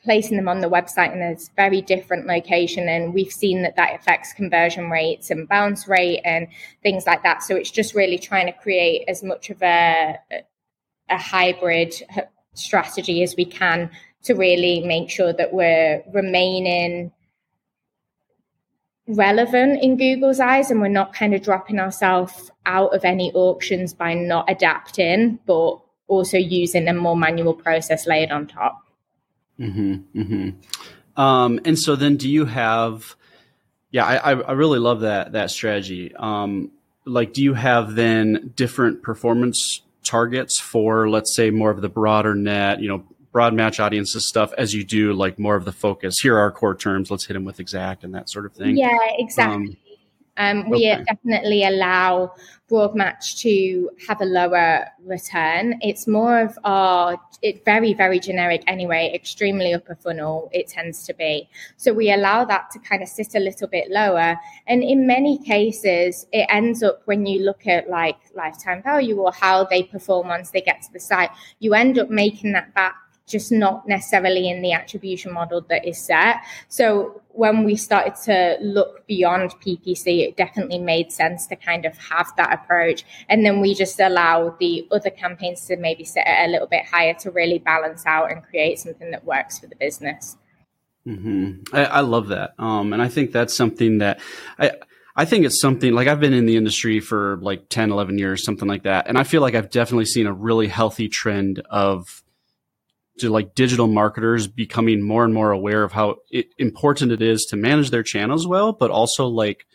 placing 0.03 0.37
them 0.37 0.47
on 0.47 0.61
the 0.61 0.69
website 0.69 1.13
in 1.13 1.21
a 1.21 1.35
very 1.55 1.81
different 1.81 2.25
location 2.25 2.87
and 2.87 3.13
we've 3.13 3.33
seen 3.33 3.63
that 3.63 3.75
that 3.75 3.99
affects 3.99 4.31
conversion 4.31 4.89
rates 4.89 5.29
and 5.29 5.47
bounce 5.49 5.87
rate 5.87 6.21
and 6.23 6.47
things 6.81 7.05
like 7.05 7.21
that 7.23 7.43
so 7.43 7.53
it's 7.55 7.69
just 7.69 7.93
really 7.93 8.17
trying 8.17 8.45
to 8.45 8.53
create 8.53 9.03
as 9.09 9.23
much 9.23 9.49
of 9.49 9.61
a 9.61 10.17
a 11.09 11.17
hybrid 11.17 11.93
strategy 12.59 13.23
as 13.23 13.35
we 13.35 13.45
can 13.45 13.89
to 14.23 14.33
really 14.33 14.81
make 14.81 15.09
sure 15.09 15.33
that 15.33 15.53
we're 15.53 16.03
remaining 16.13 17.11
relevant 19.07 19.81
in 19.81 19.97
Google's 19.97 20.39
eyes 20.39 20.69
and 20.69 20.79
we're 20.79 20.87
not 20.87 21.13
kind 21.13 21.33
of 21.33 21.41
dropping 21.41 21.79
ourselves 21.79 22.51
out 22.65 22.93
of 22.93 23.03
any 23.03 23.31
auctions 23.33 23.93
by 23.93 24.13
not 24.13 24.49
adapting, 24.49 25.39
but 25.47 25.79
also 26.07 26.37
using 26.37 26.87
a 26.87 26.93
more 26.93 27.17
manual 27.17 27.53
process 27.53 28.05
layered 28.05 28.31
on 28.31 28.45
top. 28.45 28.85
Mm-hmm, 29.59 30.21
mm-hmm. 30.21 31.21
Um, 31.21 31.59
and 31.65 31.77
so 31.77 31.95
then 31.95 32.17
do 32.17 32.29
you 32.29 32.45
have, 32.45 33.15
yeah, 33.91 34.05
I, 34.05 34.33
I 34.33 34.51
really 34.51 34.79
love 34.79 35.01
that, 35.01 35.31
that 35.31 35.49
strategy. 35.49 36.13
Um, 36.15 36.71
like, 37.05 37.33
do 37.33 37.41
you 37.41 37.55
have 37.55 37.95
then 37.95 38.53
different 38.55 39.01
performance 39.01 39.81
targets 40.09 40.59
for, 40.59 41.07
let's 41.07 41.35
say, 41.35 41.51
more 41.51 41.69
of 41.69 41.81
the 41.81 41.89
broader 41.89 42.33
net, 42.33 42.81
you 42.81 42.87
know, 42.87 43.03
broad 43.31 43.53
match 43.53 43.79
audiences 43.79 44.27
stuff 44.27 44.51
as 44.57 44.73
you 44.73 44.83
do 44.83 45.13
like 45.13 45.37
more 45.37 45.55
of 45.55 45.63
the 45.63 45.71
focus. 45.71 46.19
Here 46.19 46.35
are 46.35 46.39
our 46.39 46.51
core 46.51 46.75
terms. 46.75 47.11
Let's 47.11 47.25
hit 47.25 47.35
them 47.35 47.45
with 47.45 47.59
exact 47.59 48.03
and 48.03 48.15
that 48.15 48.27
sort 48.27 48.47
of 48.47 48.53
thing. 48.53 48.75
Yeah, 48.75 48.97
exactly. 49.17 49.55
Um, 49.55 49.77
um, 50.39 50.69
we 50.69 50.91
okay. 50.91 51.03
definitely 51.03 51.65
allow 51.65 52.33
broad 52.69 52.95
match 52.95 53.41
to 53.41 53.89
have 54.07 54.21
a 54.21 54.25
lower 54.25 54.85
return. 55.03 55.77
It's 55.81 56.07
more 56.07 56.39
of 56.39 56.57
our, 56.63 57.19
it's 57.41 57.59
very, 57.65 57.93
very 57.93 58.19
generic 58.19 58.63
anyway, 58.65 59.11
extremely 59.13 59.73
upper 59.73 59.95
funnel, 59.95 60.49
it 60.53 60.69
tends 60.69 61.05
to 61.07 61.13
be. 61.13 61.49
So 61.75 61.91
we 61.91 62.11
allow 62.13 62.45
that 62.45 62.71
to 62.71 62.79
kind 62.79 63.03
of 63.03 63.09
sit 63.09 63.35
a 63.35 63.39
little 63.39 63.67
bit 63.67 63.89
lower. 63.89 64.37
And 64.67 64.81
in 64.81 65.05
many 65.05 65.39
cases, 65.39 66.25
it 66.31 66.47
ends 66.49 66.83
up 66.83 67.01
when 67.05 67.25
you 67.25 67.43
look 67.43 67.67
at 67.67 67.89
like 67.89 68.17
lifetime 68.33 68.81
value 68.81 69.17
or 69.17 69.33
how 69.33 69.65
they 69.65 69.83
perform 69.83 70.27
once 70.27 70.51
they 70.51 70.61
get 70.61 70.81
to 70.83 70.93
the 70.93 71.01
site, 71.01 71.31
you 71.59 71.73
end 71.73 71.99
up 71.99 72.09
making 72.09 72.53
that 72.53 72.73
back 72.73 72.95
just 73.29 73.51
not 73.51 73.87
necessarily 73.87 74.49
in 74.49 74.61
the 74.61 74.73
attribution 74.73 75.31
model 75.31 75.61
that 75.69 75.87
is 75.87 75.97
set. 75.97 76.37
So 76.67 77.21
when 77.29 77.63
we 77.63 77.75
started 77.75 78.15
to 78.25 78.57
look 78.61 79.05
beyond 79.07 79.51
PPC, 79.61 80.27
it 80.27 80.35
definitely 80.35 80.79
made 80.79 81.11
sense 81.11 81.47
to 81.47 81.55
kind 81.55 81.85
of 81.85 81.97
have 81.97 82.31
that 82.37 82.53
approach. 82.53 83.05
And 83.29 83.45
then 83.45 83.61
we 83.61 83.73
just 83.73 83.99
allow 83.99 84.55
the 84.59 84.87
other 84.91 85.09
campaigns 85.09 85.65
to 85.67 85.77
maybe 85.77 86.03
set 86.03 86.27
it 86.27 86.49
a 86.49 86.51
little 86.51 86.67
bit 86.67 86.85
higher 86.85 87.13
to 87.15 87.31
really 87.31 87.59
balance 87.59 88.05
out 88.05 88.31
and 88.31 88.43
create 88.43 88.79
something 88.79 89.11
that 89.11 89.23
works 89.23 89.59
for 89.59 89.67
the 89.67 89.75
business. 89.75 90.35
Mm-hmm. 91.07 91.75
I, 91.75 91.85
I, 91.85 91.99
love 92.01 92.27
that. 92.27 92.53
Um, 92.59 92.93
and 92.93 93.01
I 93.01 93.07
think 93.07 93.31
that's 93.31 93.55
something 93.55 93.99
that 93.99 94.19
I, 94.59 94.73
I 95.15 95.25
think 95.25 95.45
it's 95.45 95.59
something 95.59 95.93
like 95.93 96.07
I've 96.07 96.19
been 96.19 96.33
in 96.33 96.45
the 96.45 96.55
industry 96.55 96.99
for 96.99 97.37
like 97.41 97.69
10, 97.69 97.91
11 97.91 98.17
years, 98.17 98.43
something 98.43 98.67
like 98.67 98.83
that. 98.83 99.07
And 99.07 99.17
I 99.17 99.23
feel 99.23 99.41
like 99.41 99.55
I've 99.55 99.69
definitely 99.69 100.05
seen 100.05 100.27
a 100.27 100.33
really 100.33 100.67
healthy 100.67 101.07
trend 101.07 101.61
of 101.69 102.23
to 103.19 103.29
like 103.29 103.55
digital 103.55 103.87
marketers 103.87 104.47
becoming 104.47 105.01
more 105.01 105.23
and 105.23 105.33
more 105.33 105.51
aware 105.51 105.83
of 105.83 105.91
how 105.91 106.17
it, 106.29 106.53
important 106.57 107.11
it 107.11 107.21
is 107.21 107.45
to 107.49 107.57
manage 107.57 107.89
their 107.89 108.03
channels 108.03 108.47
well, 108.47 108.73
but 108.73 108.91
also 108.91 109.27
like 109.27 109.65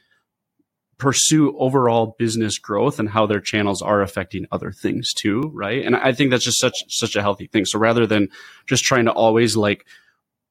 pursue 0.99 1.57
overall 1.59 2.15
business 2.19 2.59
growth 2.59 2.99
and 2.99 3.09
how 3.09 3.27
their 3.27 3.41
channels 3.41 3.83
are 3.83 4.01
affecting 4.01 4.47
other 4.53 4.71
things 4.71 5.13
too, 5.13 5.51
right? 5.53 5.85
And 5.85 5.97
I 5.97 6.13
think 6.13 6.31
that's 6.31 6.45
just 6.45 6.61
such 6.61 6.77
such 6.89 7.17
a 7.17 7.23
healthy 7.23 7.47
thing. 7.47 7.65
So 7.65 7.79
rather 7.79 8.07
than 8.07 8.29
just 8.67 8.85
trying 8.85 9.07
to 9.07 9.13
always 9.13 9.57
like 9.57 9.87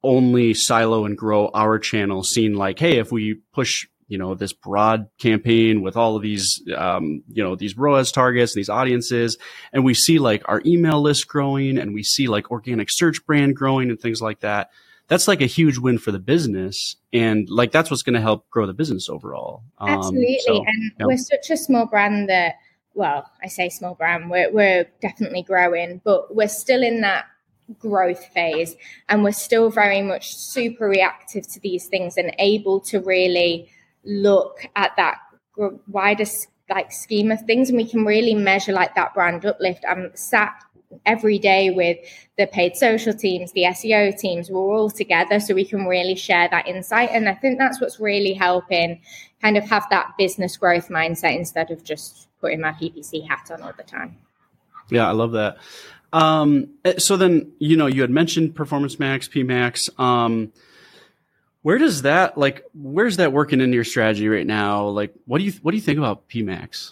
only 0.04 0.54
silo 0.54 1.06
and 1.06 1.18
grow 1.18 1.50
our 1.54 1.80
channel, 1.80 2.24
seeing 2.24 2.54
like, 2.56 2.78
hey, 2.78 2.98
if 2.98 3.12
we 3.12 3.36
push 3.54 3.88
you 4.14 4.20
know 4.20 4.36
this 4.36 4.54
broad 4.54 5.08
campaign 5.18 5.82
with 5.82 5.98
all 5.98 6.16
of 6.16 6.22
these 6.22 6.62
um, 6.78 7.24
you 7.30 7.44
know 7.44 7.56
these 7.56 7.76
ROAS 7.76 8.12
targets, 8.12 8.54
these 8.54 8.70
audiences, 8.70 9.40
and 9.74 9.84
we 9.84 9.96
see 9.96 10.20
like 10.20 10.44
our 10.46 10.62
email 10.68 11.02
list 11.02 11.28
growing, 11.28 11.80
and 11.80 11.96
we 11.96 12.04
see 12.04 12.28
like 12.28 12.52
organic 12.52 12.90
search 12.92 13.26
brand 13.26 13.56
growing 13.56 13.90
and 13.90 14.00
things 14.00 14.22
like 14.22 14.42
that. 14.42 14.70
That's 15.08 15.28
like 15.28 15.42
a 15.42 15.48
huge 15.48 15.80
win 15.80 15.98
for 15.98 16.12
the 16.12 16.20
business, 16.20 16.96
and 17.12 17.50
like 17.50 17.72
that's 17.72 17.90
what's 17.90 18.04
going 18.04 18.14
to 18.14 18.22
help 18.22 18.48
grow 18.52 18.68
the 18.68 18.74
business 18.74 19.10
overall. 19.10 19.64
Um, 19.80 19.90
Absolutely, 19.90 20.40
so, 20.46 20.64
and 20.64 20.92
know. 21.00 21.08
we're 21.08 21.18
such 21.18 21.50
a 21.50 21.58
small 21.58 21.88
brand 21.88 22.30
that 22.30 22.58
well, 22.94 23.28
I 23.42 23.48
say 23.48 23.70
small 23.70 23.96
brand, 23.96 24.30
we're, 24.30 24.52
we're 24.52 24.86
definitely 25.02 25.42
growing, 25.42 26.00
but 26.04 26.36
we're 26.36 26.48
still 26.48 26.84
in 26.84 27.02
that 27.02 27.26
growth 27.80 28.24
phase 28.28 28.76
and 29.10 29.24
we're 29.24 29.32
still 29.32 29.72
very 29.72 30.02
much 30.02 30.36
super 30.36 30.88
reactive 30.88 31.48
to 31.54 31.60
these 31.62 31.88
things 31.88 32.18
and 32.18 32.36
able 32.38 32.80
to 32.80 33.00
really 33.00 33.70
look 34.06 34.66
at 34.76 34.96
that 34.98 35.18
wider 35.88 36.26
like 36.70 36.92
scheme 36.92 37.32
of 37.32 37.42
things 37.42 37.70
and 37.70 37.78
we 37.78 37.88
can 37.88 38.06
really 38.06 38.34
measure 38.34 38.72
like 38.72 38.96
that 38.96 39.14
brand 39.14 39.46
uplift. 39.46 39.84
I'm 39.88 40.12
sat 40.16 40.64
every 41.06 41.40
day 41.40 41.70
with 41.70 41.98
the 42.38 42.48
paid 42.48 42.76
social 42.76 43.14
teams 43.14 43.52
the 43.54 43.64
seo 43.64 44.16
teams 44.16 44.52
we're 44.52 44.60
all 44.60 44.90
together 44.90 45.40
so 45.40 45.54
we 45.54 45.66
can 45.66 45.86
really 45.86 46.16
share 46.16 46.48
that 46.50 46.68
insight 46.68 47.10
and 47.12 47.28
i 47.28 47.34
think 47.34 47.58
that's 47.58 47.82
what's 47.82 48.00
really 48.00 48.34
helping 48.34 49.02
kind 49.42 49.58
of 49.58 49.64
have 49.64 49.88
that 49.90 50.14
business 50.20 50.58
growth 50.58 50.90
mindset 50.90 51.36
instead 51.36 51.72
of 51.72 51.84
just 51.84 52.28
putting 52.40 52.62
my 52.62 52.72
ppc 52.74 53.28
hat 53.28 53.50
on 53.52 53.62
all 53.62 53.74
the 53.76 53.84
time. 53.84 54.18
Yeah 54.90 55.08
i 55.08 55.12
love 55.12 55.32
that. 55.32 55.58
Um, 56.12 56.76
so 57.00 57.18
then 57.18 57.54
you 57.58 57.76
know 57.76 57.88
you 57.88 58.02
had 58.02 58.12
mentioned 58.12 58.56
performance 58.56 59.00
max 59.00 59.28
pmax 59.28 59.90
um, 60.00 60.52
where 61.64 61.78
does 61.78 62.04
that 62.04 62.38
like 62.38 62.64
where's 62.74 63.18
that 63.18 63.34
working 63.34 63.60
into 63.60 63.74
your 63.74 63.84
strategy 63.84 64.30
right 64.30 64.46
now? 64.46 64.88
Like 64.88 65.14
what 65.26 65.40
do 65.40 65.46
you 65.46 65.54
what 65.62 65.72
do 65.72 65.78
you 65.78 65.84
think 65.84 65.98
about 65.98 66.30
PMAX? 66.30 66.92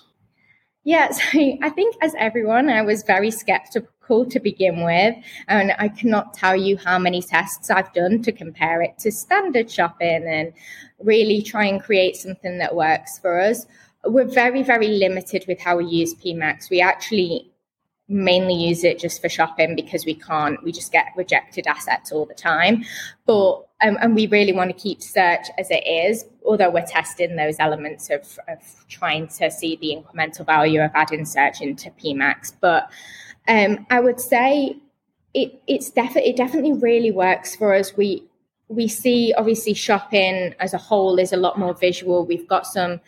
Yeah, 0.83 1.11
so 1.11 1.21
I 1.61 1.69
think 1.69 1.95
as 2.01 2.15
everyone, 2.17 2.69
I 2.69 2.81
was 2.81 3.03
very 3.03 3.31
skeptical 3.31 4.25
to 4.25 4.39
begin 4.39 4.83
with. 4.83 5.15
And 5.47 5.73
I 5.77 5.89
cannot 5.89 6.33
tell 6.33 6.55
you 6.55 6.77
how 6.77 6.97
many 6.97 7.21
tests 7.21 7.69
I've 7.69 7.93
done 7.93 8.21
to 8.23 8.31
compare 8.31 8.81
it 8.81 8.97
to 8.99 9.11
standard 9.11 9.69
shopping 9.69 10.25
and 10.27 10.53
really 10.99 11.41
try 11.41 11.65
and 11.65 11.81
create 11.81 12.15
something 12.15 12.57
that 12.57 12.75
works 12.75 13.19
for 13.19 13.39
us. 13.39 13.65
We're 14.05 14.25
very, 14.25 14.63
very 14.63 14.87
limited 14.87 15.45
with 15.47 15.59
how 15.59 15.77
we 15.77 15.85
use 15.85 16.15
PMAX. 16.15 16.69
We 16.69 16.81
actually 16.81 17.51
mainly 18.07 18.55
use 18.55 18.83
it 18.83 18.99
just 18.99 19.21
for 19.21 19.29
shopping 19.29 19.75
because 19.75 20.05
we 20.05 20.15
can't, 20.15 20.61
we 20.63 20.71
just 20.71 20.91
get 20.91 21.13
rejected 21.15 21.67
assets 21.67 22.11
all 22.11 22.25
the 22.25 22.33
time. 22.33 22.83
But 23.25 23.67
um, 23.81 23.97
and 24.01 24.15
we 24.15 24.27
really 24.27 24.53
want 24.53 24.69
to 24.69 24.81
keep 24.81 25.01
search 25.01 25.47
as 25.57 25.69
it 25.71 25.85
is, 25.87 26.25
although 26.45 26.69
we're 26.69 26.85
testing 26.85 27.35
those 27.35 27.55
elements 27.59 28.09
of, 28.09 28.39
of 28.47 28.59
trying 28.87 29.27
to 29.27 29.49
see 29.49 29.75
the 29.77 29.95
incremental 29.95 30.45
value 30.45 30.81
of 30.81 30.91
adding 30.93 31.25
search 31.25 31.61
into 31.61 31.89
PMAX. 31.91 32.53
But 32.59 32.91
um, 33.47 33.85
I 33.89 33.99
would 33.99 34.19
say 34.19 34.77
it 35.33 35.61
it's 35.67 35.89
definitely 35.89 36.31
it 36.31 36.37
definitely 36.37 36.73
really 36.73 37.11
works 37.11 37.55
for 37.55 37.73
us. 37.73 37.95
We 37.97 38.23
we 38.67 38.87
see 38.87 39.33
obviously 39.35 39.73
shopping 39.73 40.53
as 40.59 40.73
a 40.73 40.77
whole 40.77 41.19
is 41.19 41.33
a 41.33 41.37
lot 41.37 41.57
more 41.57 41.73
visual. 41.73 42.25
We've 42.25 42.47
got 42.47 42.67
some 42.67 43.01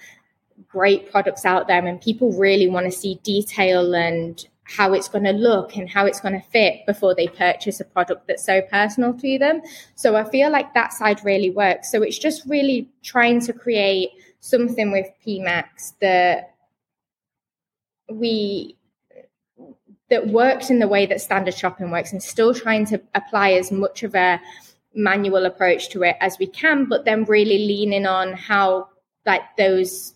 great 0.68 1.12
products 1.12 1.46
out 1.46 1.68
there 1.68 1.86
and 1.86 2.02
people 2.02 2.32
really 2.34 2.68
want 2.68 2.86
to 2.86 2.92
see 2.92 3.20
detail 3.24 3.94
and 3.94 4.46
how 4.76 4.94
it's 4.94 5.08
going 5.08 5.24
to 5.24 5.32
look 5.32 5.76
and 5.76 5.90
how 5.90 6.06
it's 6.06 6.20
going 6.20 6.34
to 6.34 6.48
fit 6.50 6.86
before 6.88 7.14
they 7.14 7.28
purchase 7.28 7.80
a 7.80 7.86
product 7.86 8.28
that's 8.28 8.46
so 8.46 8.62
personal 8.62 9.14
to 9.14 9.38
them. 9.38 9.62
So 9.96 10.16
I 10.16 10.24
feel 10.30 10.52
like 10.52 10.74
that 10.74 10.94
side 10.94 11.24
really 11.24 11.52
works. 11.52 11.92
So 11.92 12.02
it's 12.02 12.18
just 12.18 12.46
really 12.48 12.90
trying 13.04 13.42
to 13.42 13.54
create 13.54 14.10
something 14.40 14.92
with 14.92 15.08
PMAX 15.26 15.94
that 16.02 16.56
we 18.10 18.76
that 20.10 20.28
works 20.28 20.70
in 20.70 20.80
the 20.80 20.88
way 20.88 21.06
that 21.06 21.22
standard 21.22 21.56
shopping 21.56 21.90
works 21.90 22.12
and 22.12 22.22
still 22.22 22.54
trying 22.54 22.86
to 22.86 23.02
apply 23.16 23.54
as 23.54 23.72
much 23.72 24.04
of 24.04 24.14
a 24.14 24.40
manual 24.94 25.46
approach 25.46 25.90
to 25.90 26.04
it 26.04 26.16
as 26.20 26.38
we 26.38 26.46
can, 26.46 26.86
but 26.86 27.06
then 27.06 27.24
really 27.24 27.60
leaning 27.60 28.06
on 28.06 28.34
how 28.34 28.90
like 29.26 29.42
those 29.58 30.14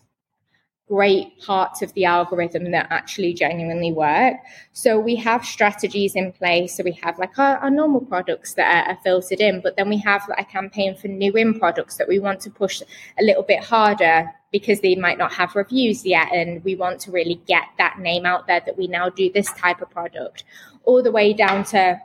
great 0.88 1.38
parts 1.40 1.82
of 1.82 1.92
the 1.92 2.06
algorithm 2.06 2.70
that 2.70 2.86
actually 2.90 3.34
genuinely 3.34 3.92
work. 3.92 4.36
So 4.72 4.98
we 4.98 5.16
have 5.16 5.44
strategies 5.44 6.16
in 6.16 6.32
place. 6.32 6.76
So 6.76 6.82
we 6.82 6.92
have 7.02 7.18
like 7.18 7.38
our, 7.38 7.58
our 7.58 7.70
normal 7.70 8.00
products 8.00 8.54
that 8.54 8.86
are, 8.86 8.92
are, 8.92 8.98
filtered 9.04 9.40
in, 9.40 9.60
but 9.60 9.76
then 9.76 9.88
we 9.88 9.98
have 9.98 10.22
like 10.28 10.40
a 10.40 10.44
campaign 10.44 10.96
for 10.96 11.08
new 11.08 11.32
in 11.34 11.58
products 11.58 11.96
that 11.98 12.08
we 12.08 12.18
want 12.18 12.40
to 12.40 12.50
push 12.50 12.82
a 13.18 13.22
little 13.22 13.42
bit 13.42 13.62
harder 13.62 14.30
because 14.50 14.80
they 14.80 14.94
might 14.94 15.18
not 15.18 15.32
have 15.34 15.54
reviews 15.54 16.06
yet. 16.06 16.32
And 16.32 16.64
we 16.64 16.74
want 16.74 17.00
to 17.00 17.10
really 17.10 17.40
get 17.46 17.64
that 17.76 17.98
name 17.98 18.24
out 18.24 18.46
there 18.46 18.62
that 18.64 18.78
we 18.78 18.86
now 18.86 19.10
do 19.10 19.30
this 19.30 19.52
type 19.52 19.82
of 19.82 19.90
product 19.90 20.44
all 20.84 21.02
the 21.02 21.12
way 21.12 21.34
down 21.34 21.64
to 21.64 22.00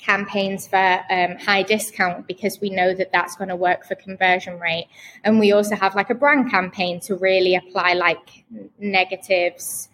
campaigns 0.00 0.66
for 0.66 1.00
um, 1.10 1.36
high 1.36 1.62
discount 1.62 2.26
because 2.26 2.60
we 2.60 2.70
know 2.70 2.94
that 2.94 3.12
that's 3.12 3.36
going 3.36 3.48
to 3.48 3.56
work 3.56 3.84
for 3.84 3.94
conversion 3.94 4.58
rate. 4.58 4.88
And 5.24 5.38
we 5.38 5.52
also 5.52 5.76
have 5.76 5.94
like 5.94 6.10
a 6.10 6.14
brand 6.14 6.50
campaign 6.50 7.00
to 7.00 7.16
really 7.16 7.54
apply 7.54 7.94
like 7.94 8.44
negatives 8.78 9.88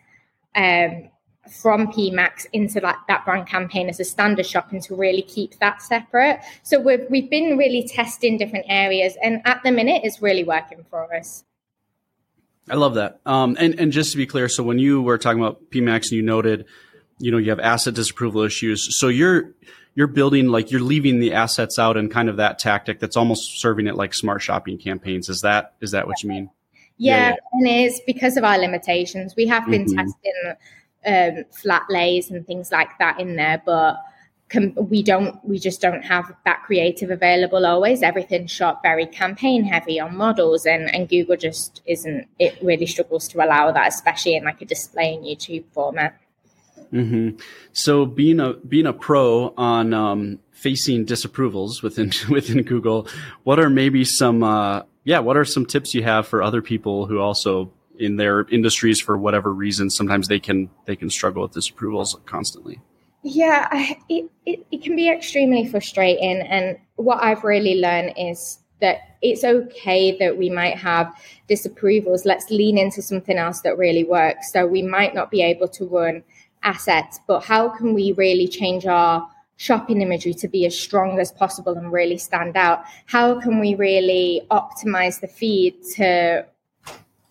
um, 0.54 1.08
from 1.50 1.92
PMAX 1.92 2.46
into 2.52 2.80
like 2.80 2.96
that 3.08 3.24
brand 3.24 3.46
campaign 3.46 3.88
as 3.88 4.00
a 4.00 4.04
standard 4.04 4.46
shop 4.46 4.72
and 4.72 4.82
to 4.82 4.96
really 4.96 5.22
keep 5.22 5.58
that 5.58 5.82
separate. 5.82 6.40
So 6.62 6.80
we've, 6.80 7.04
we've 7.10 7.30
been 7.30 7.56
really 7.56 7.86
testing 7.86 8.36
different 8.36 8.66
areas 8.68 9.16
and 9.22 9.42
at 9.44 9.62
the 9.62 9.70
minute 9.70 10.02
it's 10.04 10.20
really 10.22 10.44
working 10.44 10.84
for 10.90 11.14
us. 11.14 11.44
I 12.68 12.74
love 12.74 12.94
that. 12.94 13.20
Um, 13.24 13.56
and, 13.60 13.78
and 13.78 13.92
just 13.92 14.10
to 14.12 14.16
be 14.16 14.26
clear, 14.26 14.48
so 14.48 14.64
when 14.64 14.80
you 14.80 15.00
were 15.00 15.18
talking 15.18 15.40
about 15.40 15.70
PMAX 15.70 16.04
and 16.04 16.12
you 16.12 16.22
noted, 16.22 16.66
you 17.18 17.30
know, 17.30 17.38
you 17.38 17.50
have 17.50 17.60
asset 17.60 17.94
disapproval 17.94 18.42
issues. 18.42 18.98
So 18.98 19.06
you're, 19.06 19.54
you're 19.96 20.06
building 20.06 20.48
like 20.48 20.70
you're 20.70 20.82
leaving 20.82 21.18
the 21.18 21.32
assets 21.32 21.78
out 21.78 21.96
and 21.96 22.10
kind 22.10 22.28
of 22.28 22.36
that 22.36 22.58
tactic 22.58 23.00
that's 23.00 23.16
almost 23.16 23.60
serving 23.60 23.88
it 23.88 23.96
like 23.96 24.14
smart 24.14 24.42
shopping 24.42 24.78
campaigns. 24.78 25.28
Is 25.28 25.40
that 25.40 25.72
is 25.80 25.90
that 25.90 26.06
what 26.06 26.22
you 26.22 26.28
mean? 26.28 26.50
Yeah, 26.98 27.16
yeah, 27.16 27.28
yeah. 27.30 27.36
and 27.54 27.66
it's 27.66 28.00
because 28.06 28.36
of 28.36 28.44
our 28.44 28.58
limitations. 28.58 29.34
We 29.34 29.46
have 29.46 29.66
been 29.68 29.86
mm-hmm. 29.86 29.96
testing 29.96 31.38
um, 31.38 31.44
flat 31.50 31.84
lays 31.88 32.30
and 32.30 32.46
things 32.46 32.70
like 32.70 32.90
that 32.98 33.18
in 33.18 33.36
there, 33.36 33.62
but 33.64 33.96
com- 34.50 34.74
we 34.76 35.02
don't. 35.02 35.42
We 35.42 35.58
just 35.58 35.80
don't 35.80 36.02
have 36.02 36.30
that 36.44 36.62
creative 36.64 37.10
available 37.10 37.64
always. 37.64 38.02
Everything's 38.02 38.50
shot 38.50 38.82
very 38.82 39.06
campaign 39.06 39.64
heavy 39.64 39.98
on 39.98 40.14
models, 40.14 40.66
and 40.66 40.94
and 40.94 41.08
Google 41.08 41.38
just 41.38 41.80
isn't. 41.86 42.28
It 42.38 42.58
really 42.62 42.86
struggles 42.86 43.28
to 43.28 43.42
allow 43.42 43.72
that, 43.72 43.88
especially 43.88 44.36
in 44.36 44.44
like 44.44 44.60
a 44.60 44.66
display 44.66 45.14
in 45.14 45.22
YouTube 45.22 45.64
format. 45.72 46.20
Mm-hmm. 46.92 47.38
So 47.72 48.06
being 48.06 48.40
a 48.40 48.54
being 48.54 48.86
a 48.86 48.92
pro 48.92 49.52
on 49.56 49.92
um, 49.92 50.38
facing 50.52 51.06
disapprovals 51.06 51.82
within 51.82 52.12
within 52.28 52.62
Google, 52.62 53.08
what 53.44 53.58
are 53.58 53.70
maybe 53.70 54.04
some 54.04 54.42
uh, 54.42 54.82
yeah 55.04 55.18
what 55.20 55.36
are 55.36 55.44
some 55.44 55.66
tips 55.66 55.94
you 55.94 56.02
have 56.02 56.26
for 56.26 56.42
other 56.42 56.62
people 56.62 57.06
who 57.06 57.18
also 57.18 57.72
in 57.98 58.16
their 58.16 58.46
industries 58.48 59.00
for 59.00 59.16
whatever 59.16 59.52
reason 59.52 59.88
sometimes 59.88 60.28
they 60.28 60.40
can 60.40 60.70
they 60.84 60.96
can 60.96 61.10
struggle 61.10 61.42
with 61.42 61.52
disapprovals 61.52 62.14
constantly. 62.26 62.80
Yeah, 63.22 63.94
it, 64.08 64.30
it, 64.44 64.66
it 64.70 64.84
can 64.84 64.94
be 64.94 65.10
extremely 65.10 65.66
frustrating. 65.66 66.42
And 66.42 66.78
what 66.94 67.20
I've 67.20 67.42
really 67.42 67.80
learned 67.80 68.14
is 68.16 68.60
that 68.80 68.98
it's 69.20 69.42
okay 69.42 70.16
that 70.18 70.36
we 70.38 70.48
might 70.48 70.76
have 70.76 71.12
disapprovals. 71.48 72.24
Let's 72.24 72.50
lean 72.50 72.78
into 72.78 73.02
something 73.02 73.36
else 73.36 73.62
that 73.62 73.78
really 73.78 74.04
works. 74.04 74.52
So 74.52 74.66
we 74.66 74.82
might 74.82 75.12
not 75.12 75.32
be 75.32 75.42
able 75.42 75.66
to 75.68 75.86
run 75.86 76.22
assets, 76.62 77.20
but 77.26 77.40
how 77.44 77.68
can 77.68 77.94
we 77.94 78.12
really 78.12 78.48
change 78.48 78.86
our 78.86 79.28
shopping 79.56 80.02
imagery 80.02 80.34
to 80.34 80.48
be 80.48 80.66
as 80.66 80.78
strong 80.78 81.18
as 81.18 81.32
possible 81.32 81.74
and 81.74 81.92
really 81.92 82.18
stand 82.18 82.56
out? 82.56 82.84
How 83.06 83.40
can 83.40 83.58
we 83.60 83.74
really 83.74 84.42
optimize 84.50 85.20
the 85.20 85.28
feed 85.28 85.82
to 85.96 86.46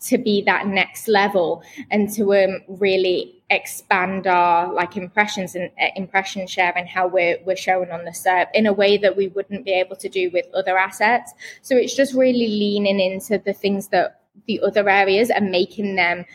to 0.01 0.17
be 0.19 0.41
that 0.43 0.67
next 0.67 1.07
level 1.07 1.63
and 1.89 2.11
to 2.13 2.35
um, 2.35 2.61
really 2.67 3.43
expand 3.49 4.27
our 4.27 4.71
like 4.73 4.97
impressions 4.97 5.55
and 5.55 5.69
uh, 5.81 5.87
impression 5.95 6.47
share 6.47 6.75
and 6.77 6.87
how 6.87 7.07
we're 7.07 7.37
we're 7.45 7.55
showing 7.55 7.91
on 7.91 8.05
the 8.05 8.11
SERP 8.11 8.47
in 8.53 8.65
a 8.65 8.73
way 8.73 8.97
that 8.97 9.15
we 9.15 9.27
wouldn't 9.29 9.65
be 9.65 9.71
able 9.71 9.95
to 9.95 10.09
do 10.09 10.29
with 10.31 10.45
other 10.53 10.77
assets. 10.77 11.33
So 11.61 11.75
it's 11.75 11.95
just 11.95 12.13
really 12.13 12.47
leaning 12.47 12.99
into 12.99 13.37
the 13.37 13.53
things 13.53 13.89
that 13.89 14.21
the 14.47 14.59
other 14.61 14.87
areas 14.89 15.29
and 15.29 15.49
making 15.49 15.95
them 15.95 16.25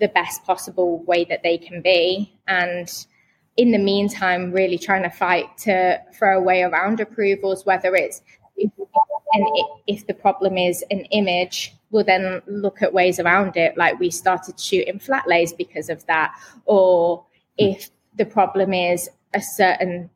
the 0.00 0.08
best 0.08 0.44
possible 0.44 1.02
way 1.04 1.24
that 1.24 1.42
they 1.42 1.58
can 1.58 1.82
be. 1.82 2.32
And 2.46 2.90
in 3.56 3.72
the 3.72 3.78
meantime, 3.78 4.52
really 4.52 4.78
trying 4.78 5.02
to 5.02 5.10
fight 5.10 5.56
to 5.58 6.00
throw 6.14 6.38
a 6.38 6.42
way 6.42 6.62
around 6.62 7.00
approvals, 7.00 7.64
whether 7.64 7.94
it's 7.94 8.22
and 9.32 9.46
if 9.86 10.06
the 10.06 10.14
problem 10.14 10.56
is 10.56 10.84
an 10.90 11.00
image, 11.06 11.74
we'll 11.90 12.04
then 12.04 12.40
look 12.46 12.80
at 12.80 12.92
ways 12.92 13.20
around 13.20 13.56
it. 13.56 13.76
Like 13.76 13.98
we 13.98 14.10
started 14.10 14.58
shooting 14.58 14.98
flat 14.98 15.28
lays 15.28 15.52
because 15.52 15.90
of 15.90 16.06
that. 16.06 16.34
Or 16.64 17.24
if 17.58 17.90
the 18.16 18.24
problem 18.24 18.72
is 18.72 19.10
a 19.34 19.42
certain 19.42 20.08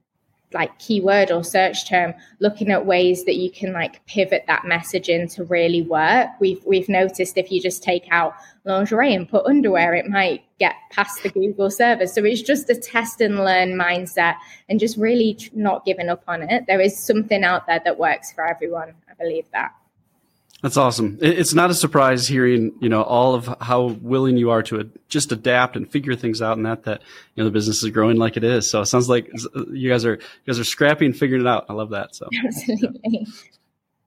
like 0.53 0.77
keyword 0.79 1.31
or 1.31 1.45
search 1.45 1.89
term 1.89 2.13
looking 2.41 2.71
at 2.71 2.85
ways 2.85 3.25
that 3.25 3.37
you 3.37 3.51
can 3.51 3.73
like 3.73 4.05
pivot 4.07 4.45
that 4.47 4.63
messaging 4.63 5.33
to 5.35 5.45
really 5.45 5.83
work. 5.83 6.29
We've 6.41 6.63
we've 6.65 6.89
noticed 6.89 7.37
if 7.37 7.53
you 7.53 7.61
just 7.61 7.83
take 7.83 8.07
out 8.11 8.35
lingerie 8.65 9.15
and 9.15 9.29
put 9.29 9.47
underwear 9.47 9.95
it 9.95 10.07
might 10.07 10.45
get 10.59 10.75
past 10.91 11.23
the 11.23 11.31
google 11.31 11.71
servers 11.71 12.13
so 12.13 12.23
it's 12.23 12.43
just 12.43 12.69
a 12.69 12.75
test 12.75 13.23
and 13.23 13.37
learn 13.37 13.71
mindset 13.71 14.35
and 14.69 14.79
just 14.79 14.99
really 14.99 15.39
not 15.55 15.85
giving 15.87 16.11
up 16.11 16.23
on 16.29 16.43
it. 16.43 16.65
There 16.67 16.81
is 16.81 17.07
something 17.07 17.43
out 17.43 17.67
there 17.67 17.81
that 17.83 17.99
works 17.99 18.33
for 18.33 18.47
everyone 18.47 18.95
i 19.09 19.15
believe 19.15 19.47
that 19.53 19.73
that's 20.63 20.77
awesome. 20.77 21.19
It's 21.23 21.55
not 21.55 21.71
a 21.71 21.75
surprise 21.75 22.29
hearing, 22.29 22.73
you 22.81 22.89
know, 22.89 23.03
all 23.03 23.35
of 23.35 23.47
how 23.61 23.97
willing 24.03 24.37
you 24.37 24.51
are 24.51 24.63
to 24.65 24.91
just 25.09 25.33
adapt 25.33 25.77
and 25.77 25.91
figure 25.91 26.15
things 26.15 26.43
out, 26.43 26.59
and 26.59 26.67
that 26.67 26.85
that 26.85 27.03
you 27.35 27.43
know 27.43 27.49
the 27.49 27.53
business 27.53 27.83
is 27.83 27.91
growing 27.91 28.17
like 28.17 28.37
it 28.37 28.45
is. 28.45 28.69
So 28.69 28.83
it 28.83 28.87
sounds 28.87 29.09
like 29.09 29.31
you 29.71 29.89
guys 29.91 30.05
are 30.05 30.15
you 30.15 30.47
guys 30.47 30.59
are 30.59 30.65
scrapping, 30.65 31.07
and 31.07 31.17
figuring 31.17 31.43
it 31.43 31.49
out. 31.49 31.67
I 31.69 31.73
love 31.73 31.91
that. 31.91 32.15
So 32.15 32.29
absolutely. 32.45 33.01
Yeah. 33.05 33.25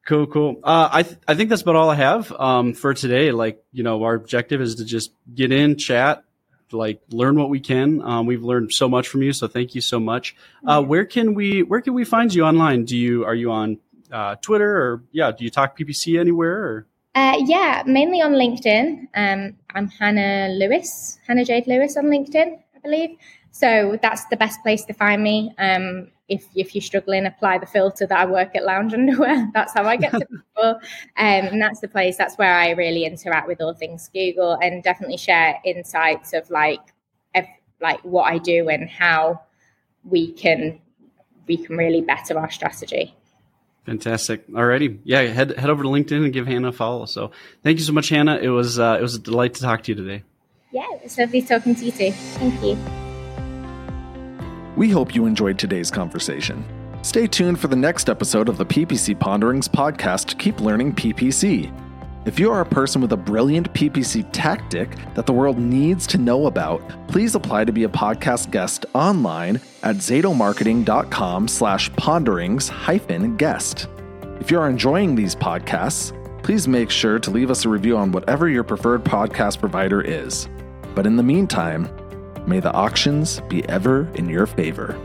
Cool, 0.05 0.27
cool. 0.27 0.59
Uh, 0.63 0.89
I 0.91 1.03
th- 1.03 1.17
I 1.27 1.33
think 1.33 1.49
that's 1.49 1.61
about 1.61 1.77
all 1.77 1.89
I 1.89 1.95
have 1.95 2.31
um, 2.33 2.73
for 2.73 2.93
today. 2.93 3.31
Like 3.31 3.63
you 3.71 3.83
know, 3.83 4.03
our 4.03 4.15
objective 4.15 4.61
is 4.61 4.75
to 4.75 4.85
just 4.85 5.11
get 5.33 5.51
in, 5.51 5.77
chat, 5.77 6.25
like 6.73 7.01
learn 7.09 7.35
what 7.37 7.49
we 7.49 7.61
can. 7.61 8.01
Um, 8.01 8.25
we've 8.25 8.43
learned 8.43 8.73
so 8.73 8.89
much 8.89 9.07
from 9.07 9.21
you, 9.21 9.31
so 9.31 9.47
thank 9.47 9.75
you 9.75 9.81
so 9.81 9.99
much. 9.99 10.35
Uh, 10.67 10.83
where 10.83 11.05
can 11.05 11.33
we 11.33 11.63
where 11.63 11.81
can 11.81 11.93
we 11.93 12.03
find 12.03 12.33
you 12.33 12.43
online? 12.43 12.85
Do 12.85 12.97
you 12.97 13.25
are 13.25 13.35
you 13.35 13.51
on 13.51 13.77
uh, 14.13 14.35
Twitter 14.35 14.77
or 14.77 15.03
yeah, 15.11 15.31
do 15.31 15.43
you 15.43 15.49
talk 15.49 15.77
PPC 15.77 16.19
anywhere? 16.19 16.63
Or? 16.63 16.87
Uh, 17.15 17.37
yeah, 17.45 17.83
mainly 17.85 18.21
on 18.21 18.33
LinkedIn. 18.33 19.07
Um, 19.15 19.57
I'm 19.75 19.87
Hannah 19.87 20.53
Lewis, 20.53 21.19
Hannah 21.27 21.45
Jade 21.45 21.67
Lewis 21.67 21.97
on 21.97 22.05
LinkedIn, 22.05 22.59
I 22.75 22.79
believe. 22.79 23.17
So 23.51 23.99
that's 24.01 24.25
the 24.25 24.37
best 24.37 24.61
place 24.63 24.85
to 24.85 24.93
find 24.93 25.21
me. 25.21 25.53
Um, 25.57 26.07
if 26.29 26.47
if 26.55 26.73
you're 26.73 26.81
struggling, 26.81 27.25
apply 27.25 27.57
the 27.57 27.65
filter 27.65 28.07
that 28.07 28.17
I 28.17 28.25
work 28.25 28.55
at 28.55 28.65
Lounge 28.65 28.93
Underwear. 28.93 29.51
That's 29.53 29.73
how 29.73 29.83
I 29.83 29.97
get 29.97 30.11
to 30.11 30.19
people, 30.25 30.69
um, 30.69 30.79
and 31.17 31.61
that's 31.61 31.81
the 31.81 31.89
place. 31.89 32.17
That's 32.17 32.37
where 32.37 32.55
I 32.55 32.71
really 32.71 33.03
interact 33.03 33.47
with 33.47 33.61
all 33.61 33.73
things 33.73 34.09
Google, 34.13 34.57
and 34.61 34.81
definitely 34.81 35.17
share 35.17 35.59
insights 35.65 36.31
of 36.33 36.49
like, 36.49 36.79
of, 37.35 37.45
like 37.81 37.99
what 38.03 38.31
I 38.31 38.37
do 38.37 38.69
and 38.69 38.89
how 38.89 39.41
we 40.05 40.31
can 40.31 40.79
we 41.45 41.57
can 41.57 41.77
really 41.77 42.01
better 42.01 42.39
our 42.39 42.49
strategy. 42.49 43.13
Fantastic. 43.85 44.47
Alrighty. 44.47 44.99
Yeah, 45.03 45.21
head 45.23 45.57
head 45.57 45.69
over 45.69 45.83
to 45.83 45.89
LinkedIn 45.89 46.23
and 46.23 46.33
give 46.33 46.47
Hannah 46.47 46.69
a 46.69 46.71
follow. 46.71 47.05
So 47.05 47.31
thank 47.63 47.79
you 47.79 47.83
so 47.83 47.91
much, 47.91 48.09
Hannah. 48.09 48.37
It 48.37 48.49
was 48.49 48.79
uh, 48.79 48.97
it 48.97 49.01
was 49.01 49.15
a 49.15 49.19
delight 49.19 49.55
to 49.55 49.61
talk 49.61 49.83
to 49.83 49.91
you 49.91 49.95
today. 49.95 50.23
Yeah, 50.71 50.87
it 50.93 51.03
was 51.03 51.17
lovely 51.17 51.41
talking 51.41 51.75
to 51.75 51.85
you 51.85 51.91
too. 51.91 52.11
Thank 52.11 52.63
you. 52.63 52.77
We 54.75 54.89
hope 54.89 55.13
you 55.13 55.25
enjoyed 55.25 55.59
today's 55.59 55.91
conversation. 55.91 56.65
Stay 57.03 57.27
tuned 57.27 57.59
for 57.59 57.67
the 57.67 57.75
next 57.75 58.09
episode 58.09 58.47
of 58.47 58.57
the 58.57 58.65
PPC 58.65 59.19
Ponderings 59.19 59.67
podcast, 59.67 60.39
Keep 60.39 60.61
Learning 60.61 60.93
PPC. 60.93 61.71
If 62.25 62.39
you 62.39 62.51
are 62.51 62.61
a 62.61 62.65
person 62.65 63.01
with 63.01 63.11
a 63.11 63.17
brilliant 63.17 63.73
PPC 63.73 64.25
tactic 64.31 64.95
that 65.13 65.25
the 65.25 65.33
world 65.33 65.57
needs 65.57 66.07
to 66.07 66.17
know 66.17 66.47
about, 66.47 66.81
please 67.09 67.35
apply 67.35 67.65
to 67.65 67.73
be 67.73 67.83
a 67.83 67.89
podcast 67.89 68.49
guest 68.49 68.85
online 68.93 69.59
at 69.83 69.97
zatomarketing.com 69.97 71.49
slash 71.49 71.93
ponderings 71.97 72.69
hyphen 72.69 73.35
guest. 73.35 73.87
If 74.39 74.49
you 74.49 74.57
are 74.57 74.69
enjoying 74.69 75.15
these 75.15 75.35
podcasts, 75.35 76.13
please 76.43 76.65
make 76.65 76.89
sure 76.89 77.19
to 77.19 77.29
leave 77.29 77.51
us 77.51 77.65
a 77.65 77.69
review 77.69 77.97
on 77.97 78.13
whatever 78.13 78.47
your 78.47 78.63
preferred 78.63 79.03
podcast 79.03 79.59
provider 79.59 79.99
is. 79.99 80.47
But 80.95 81.05
in 81.05 81.17
the 81.17 81.23
meantime, 81.23 81.89
may 82.47 82.61
the 82.61 82.73
auctions 82.73 83.41
be 83.49 83.67
ever 83.67 84.07
in 84.15 84.29
your 84.29 84.47
favor. 84.47 84.97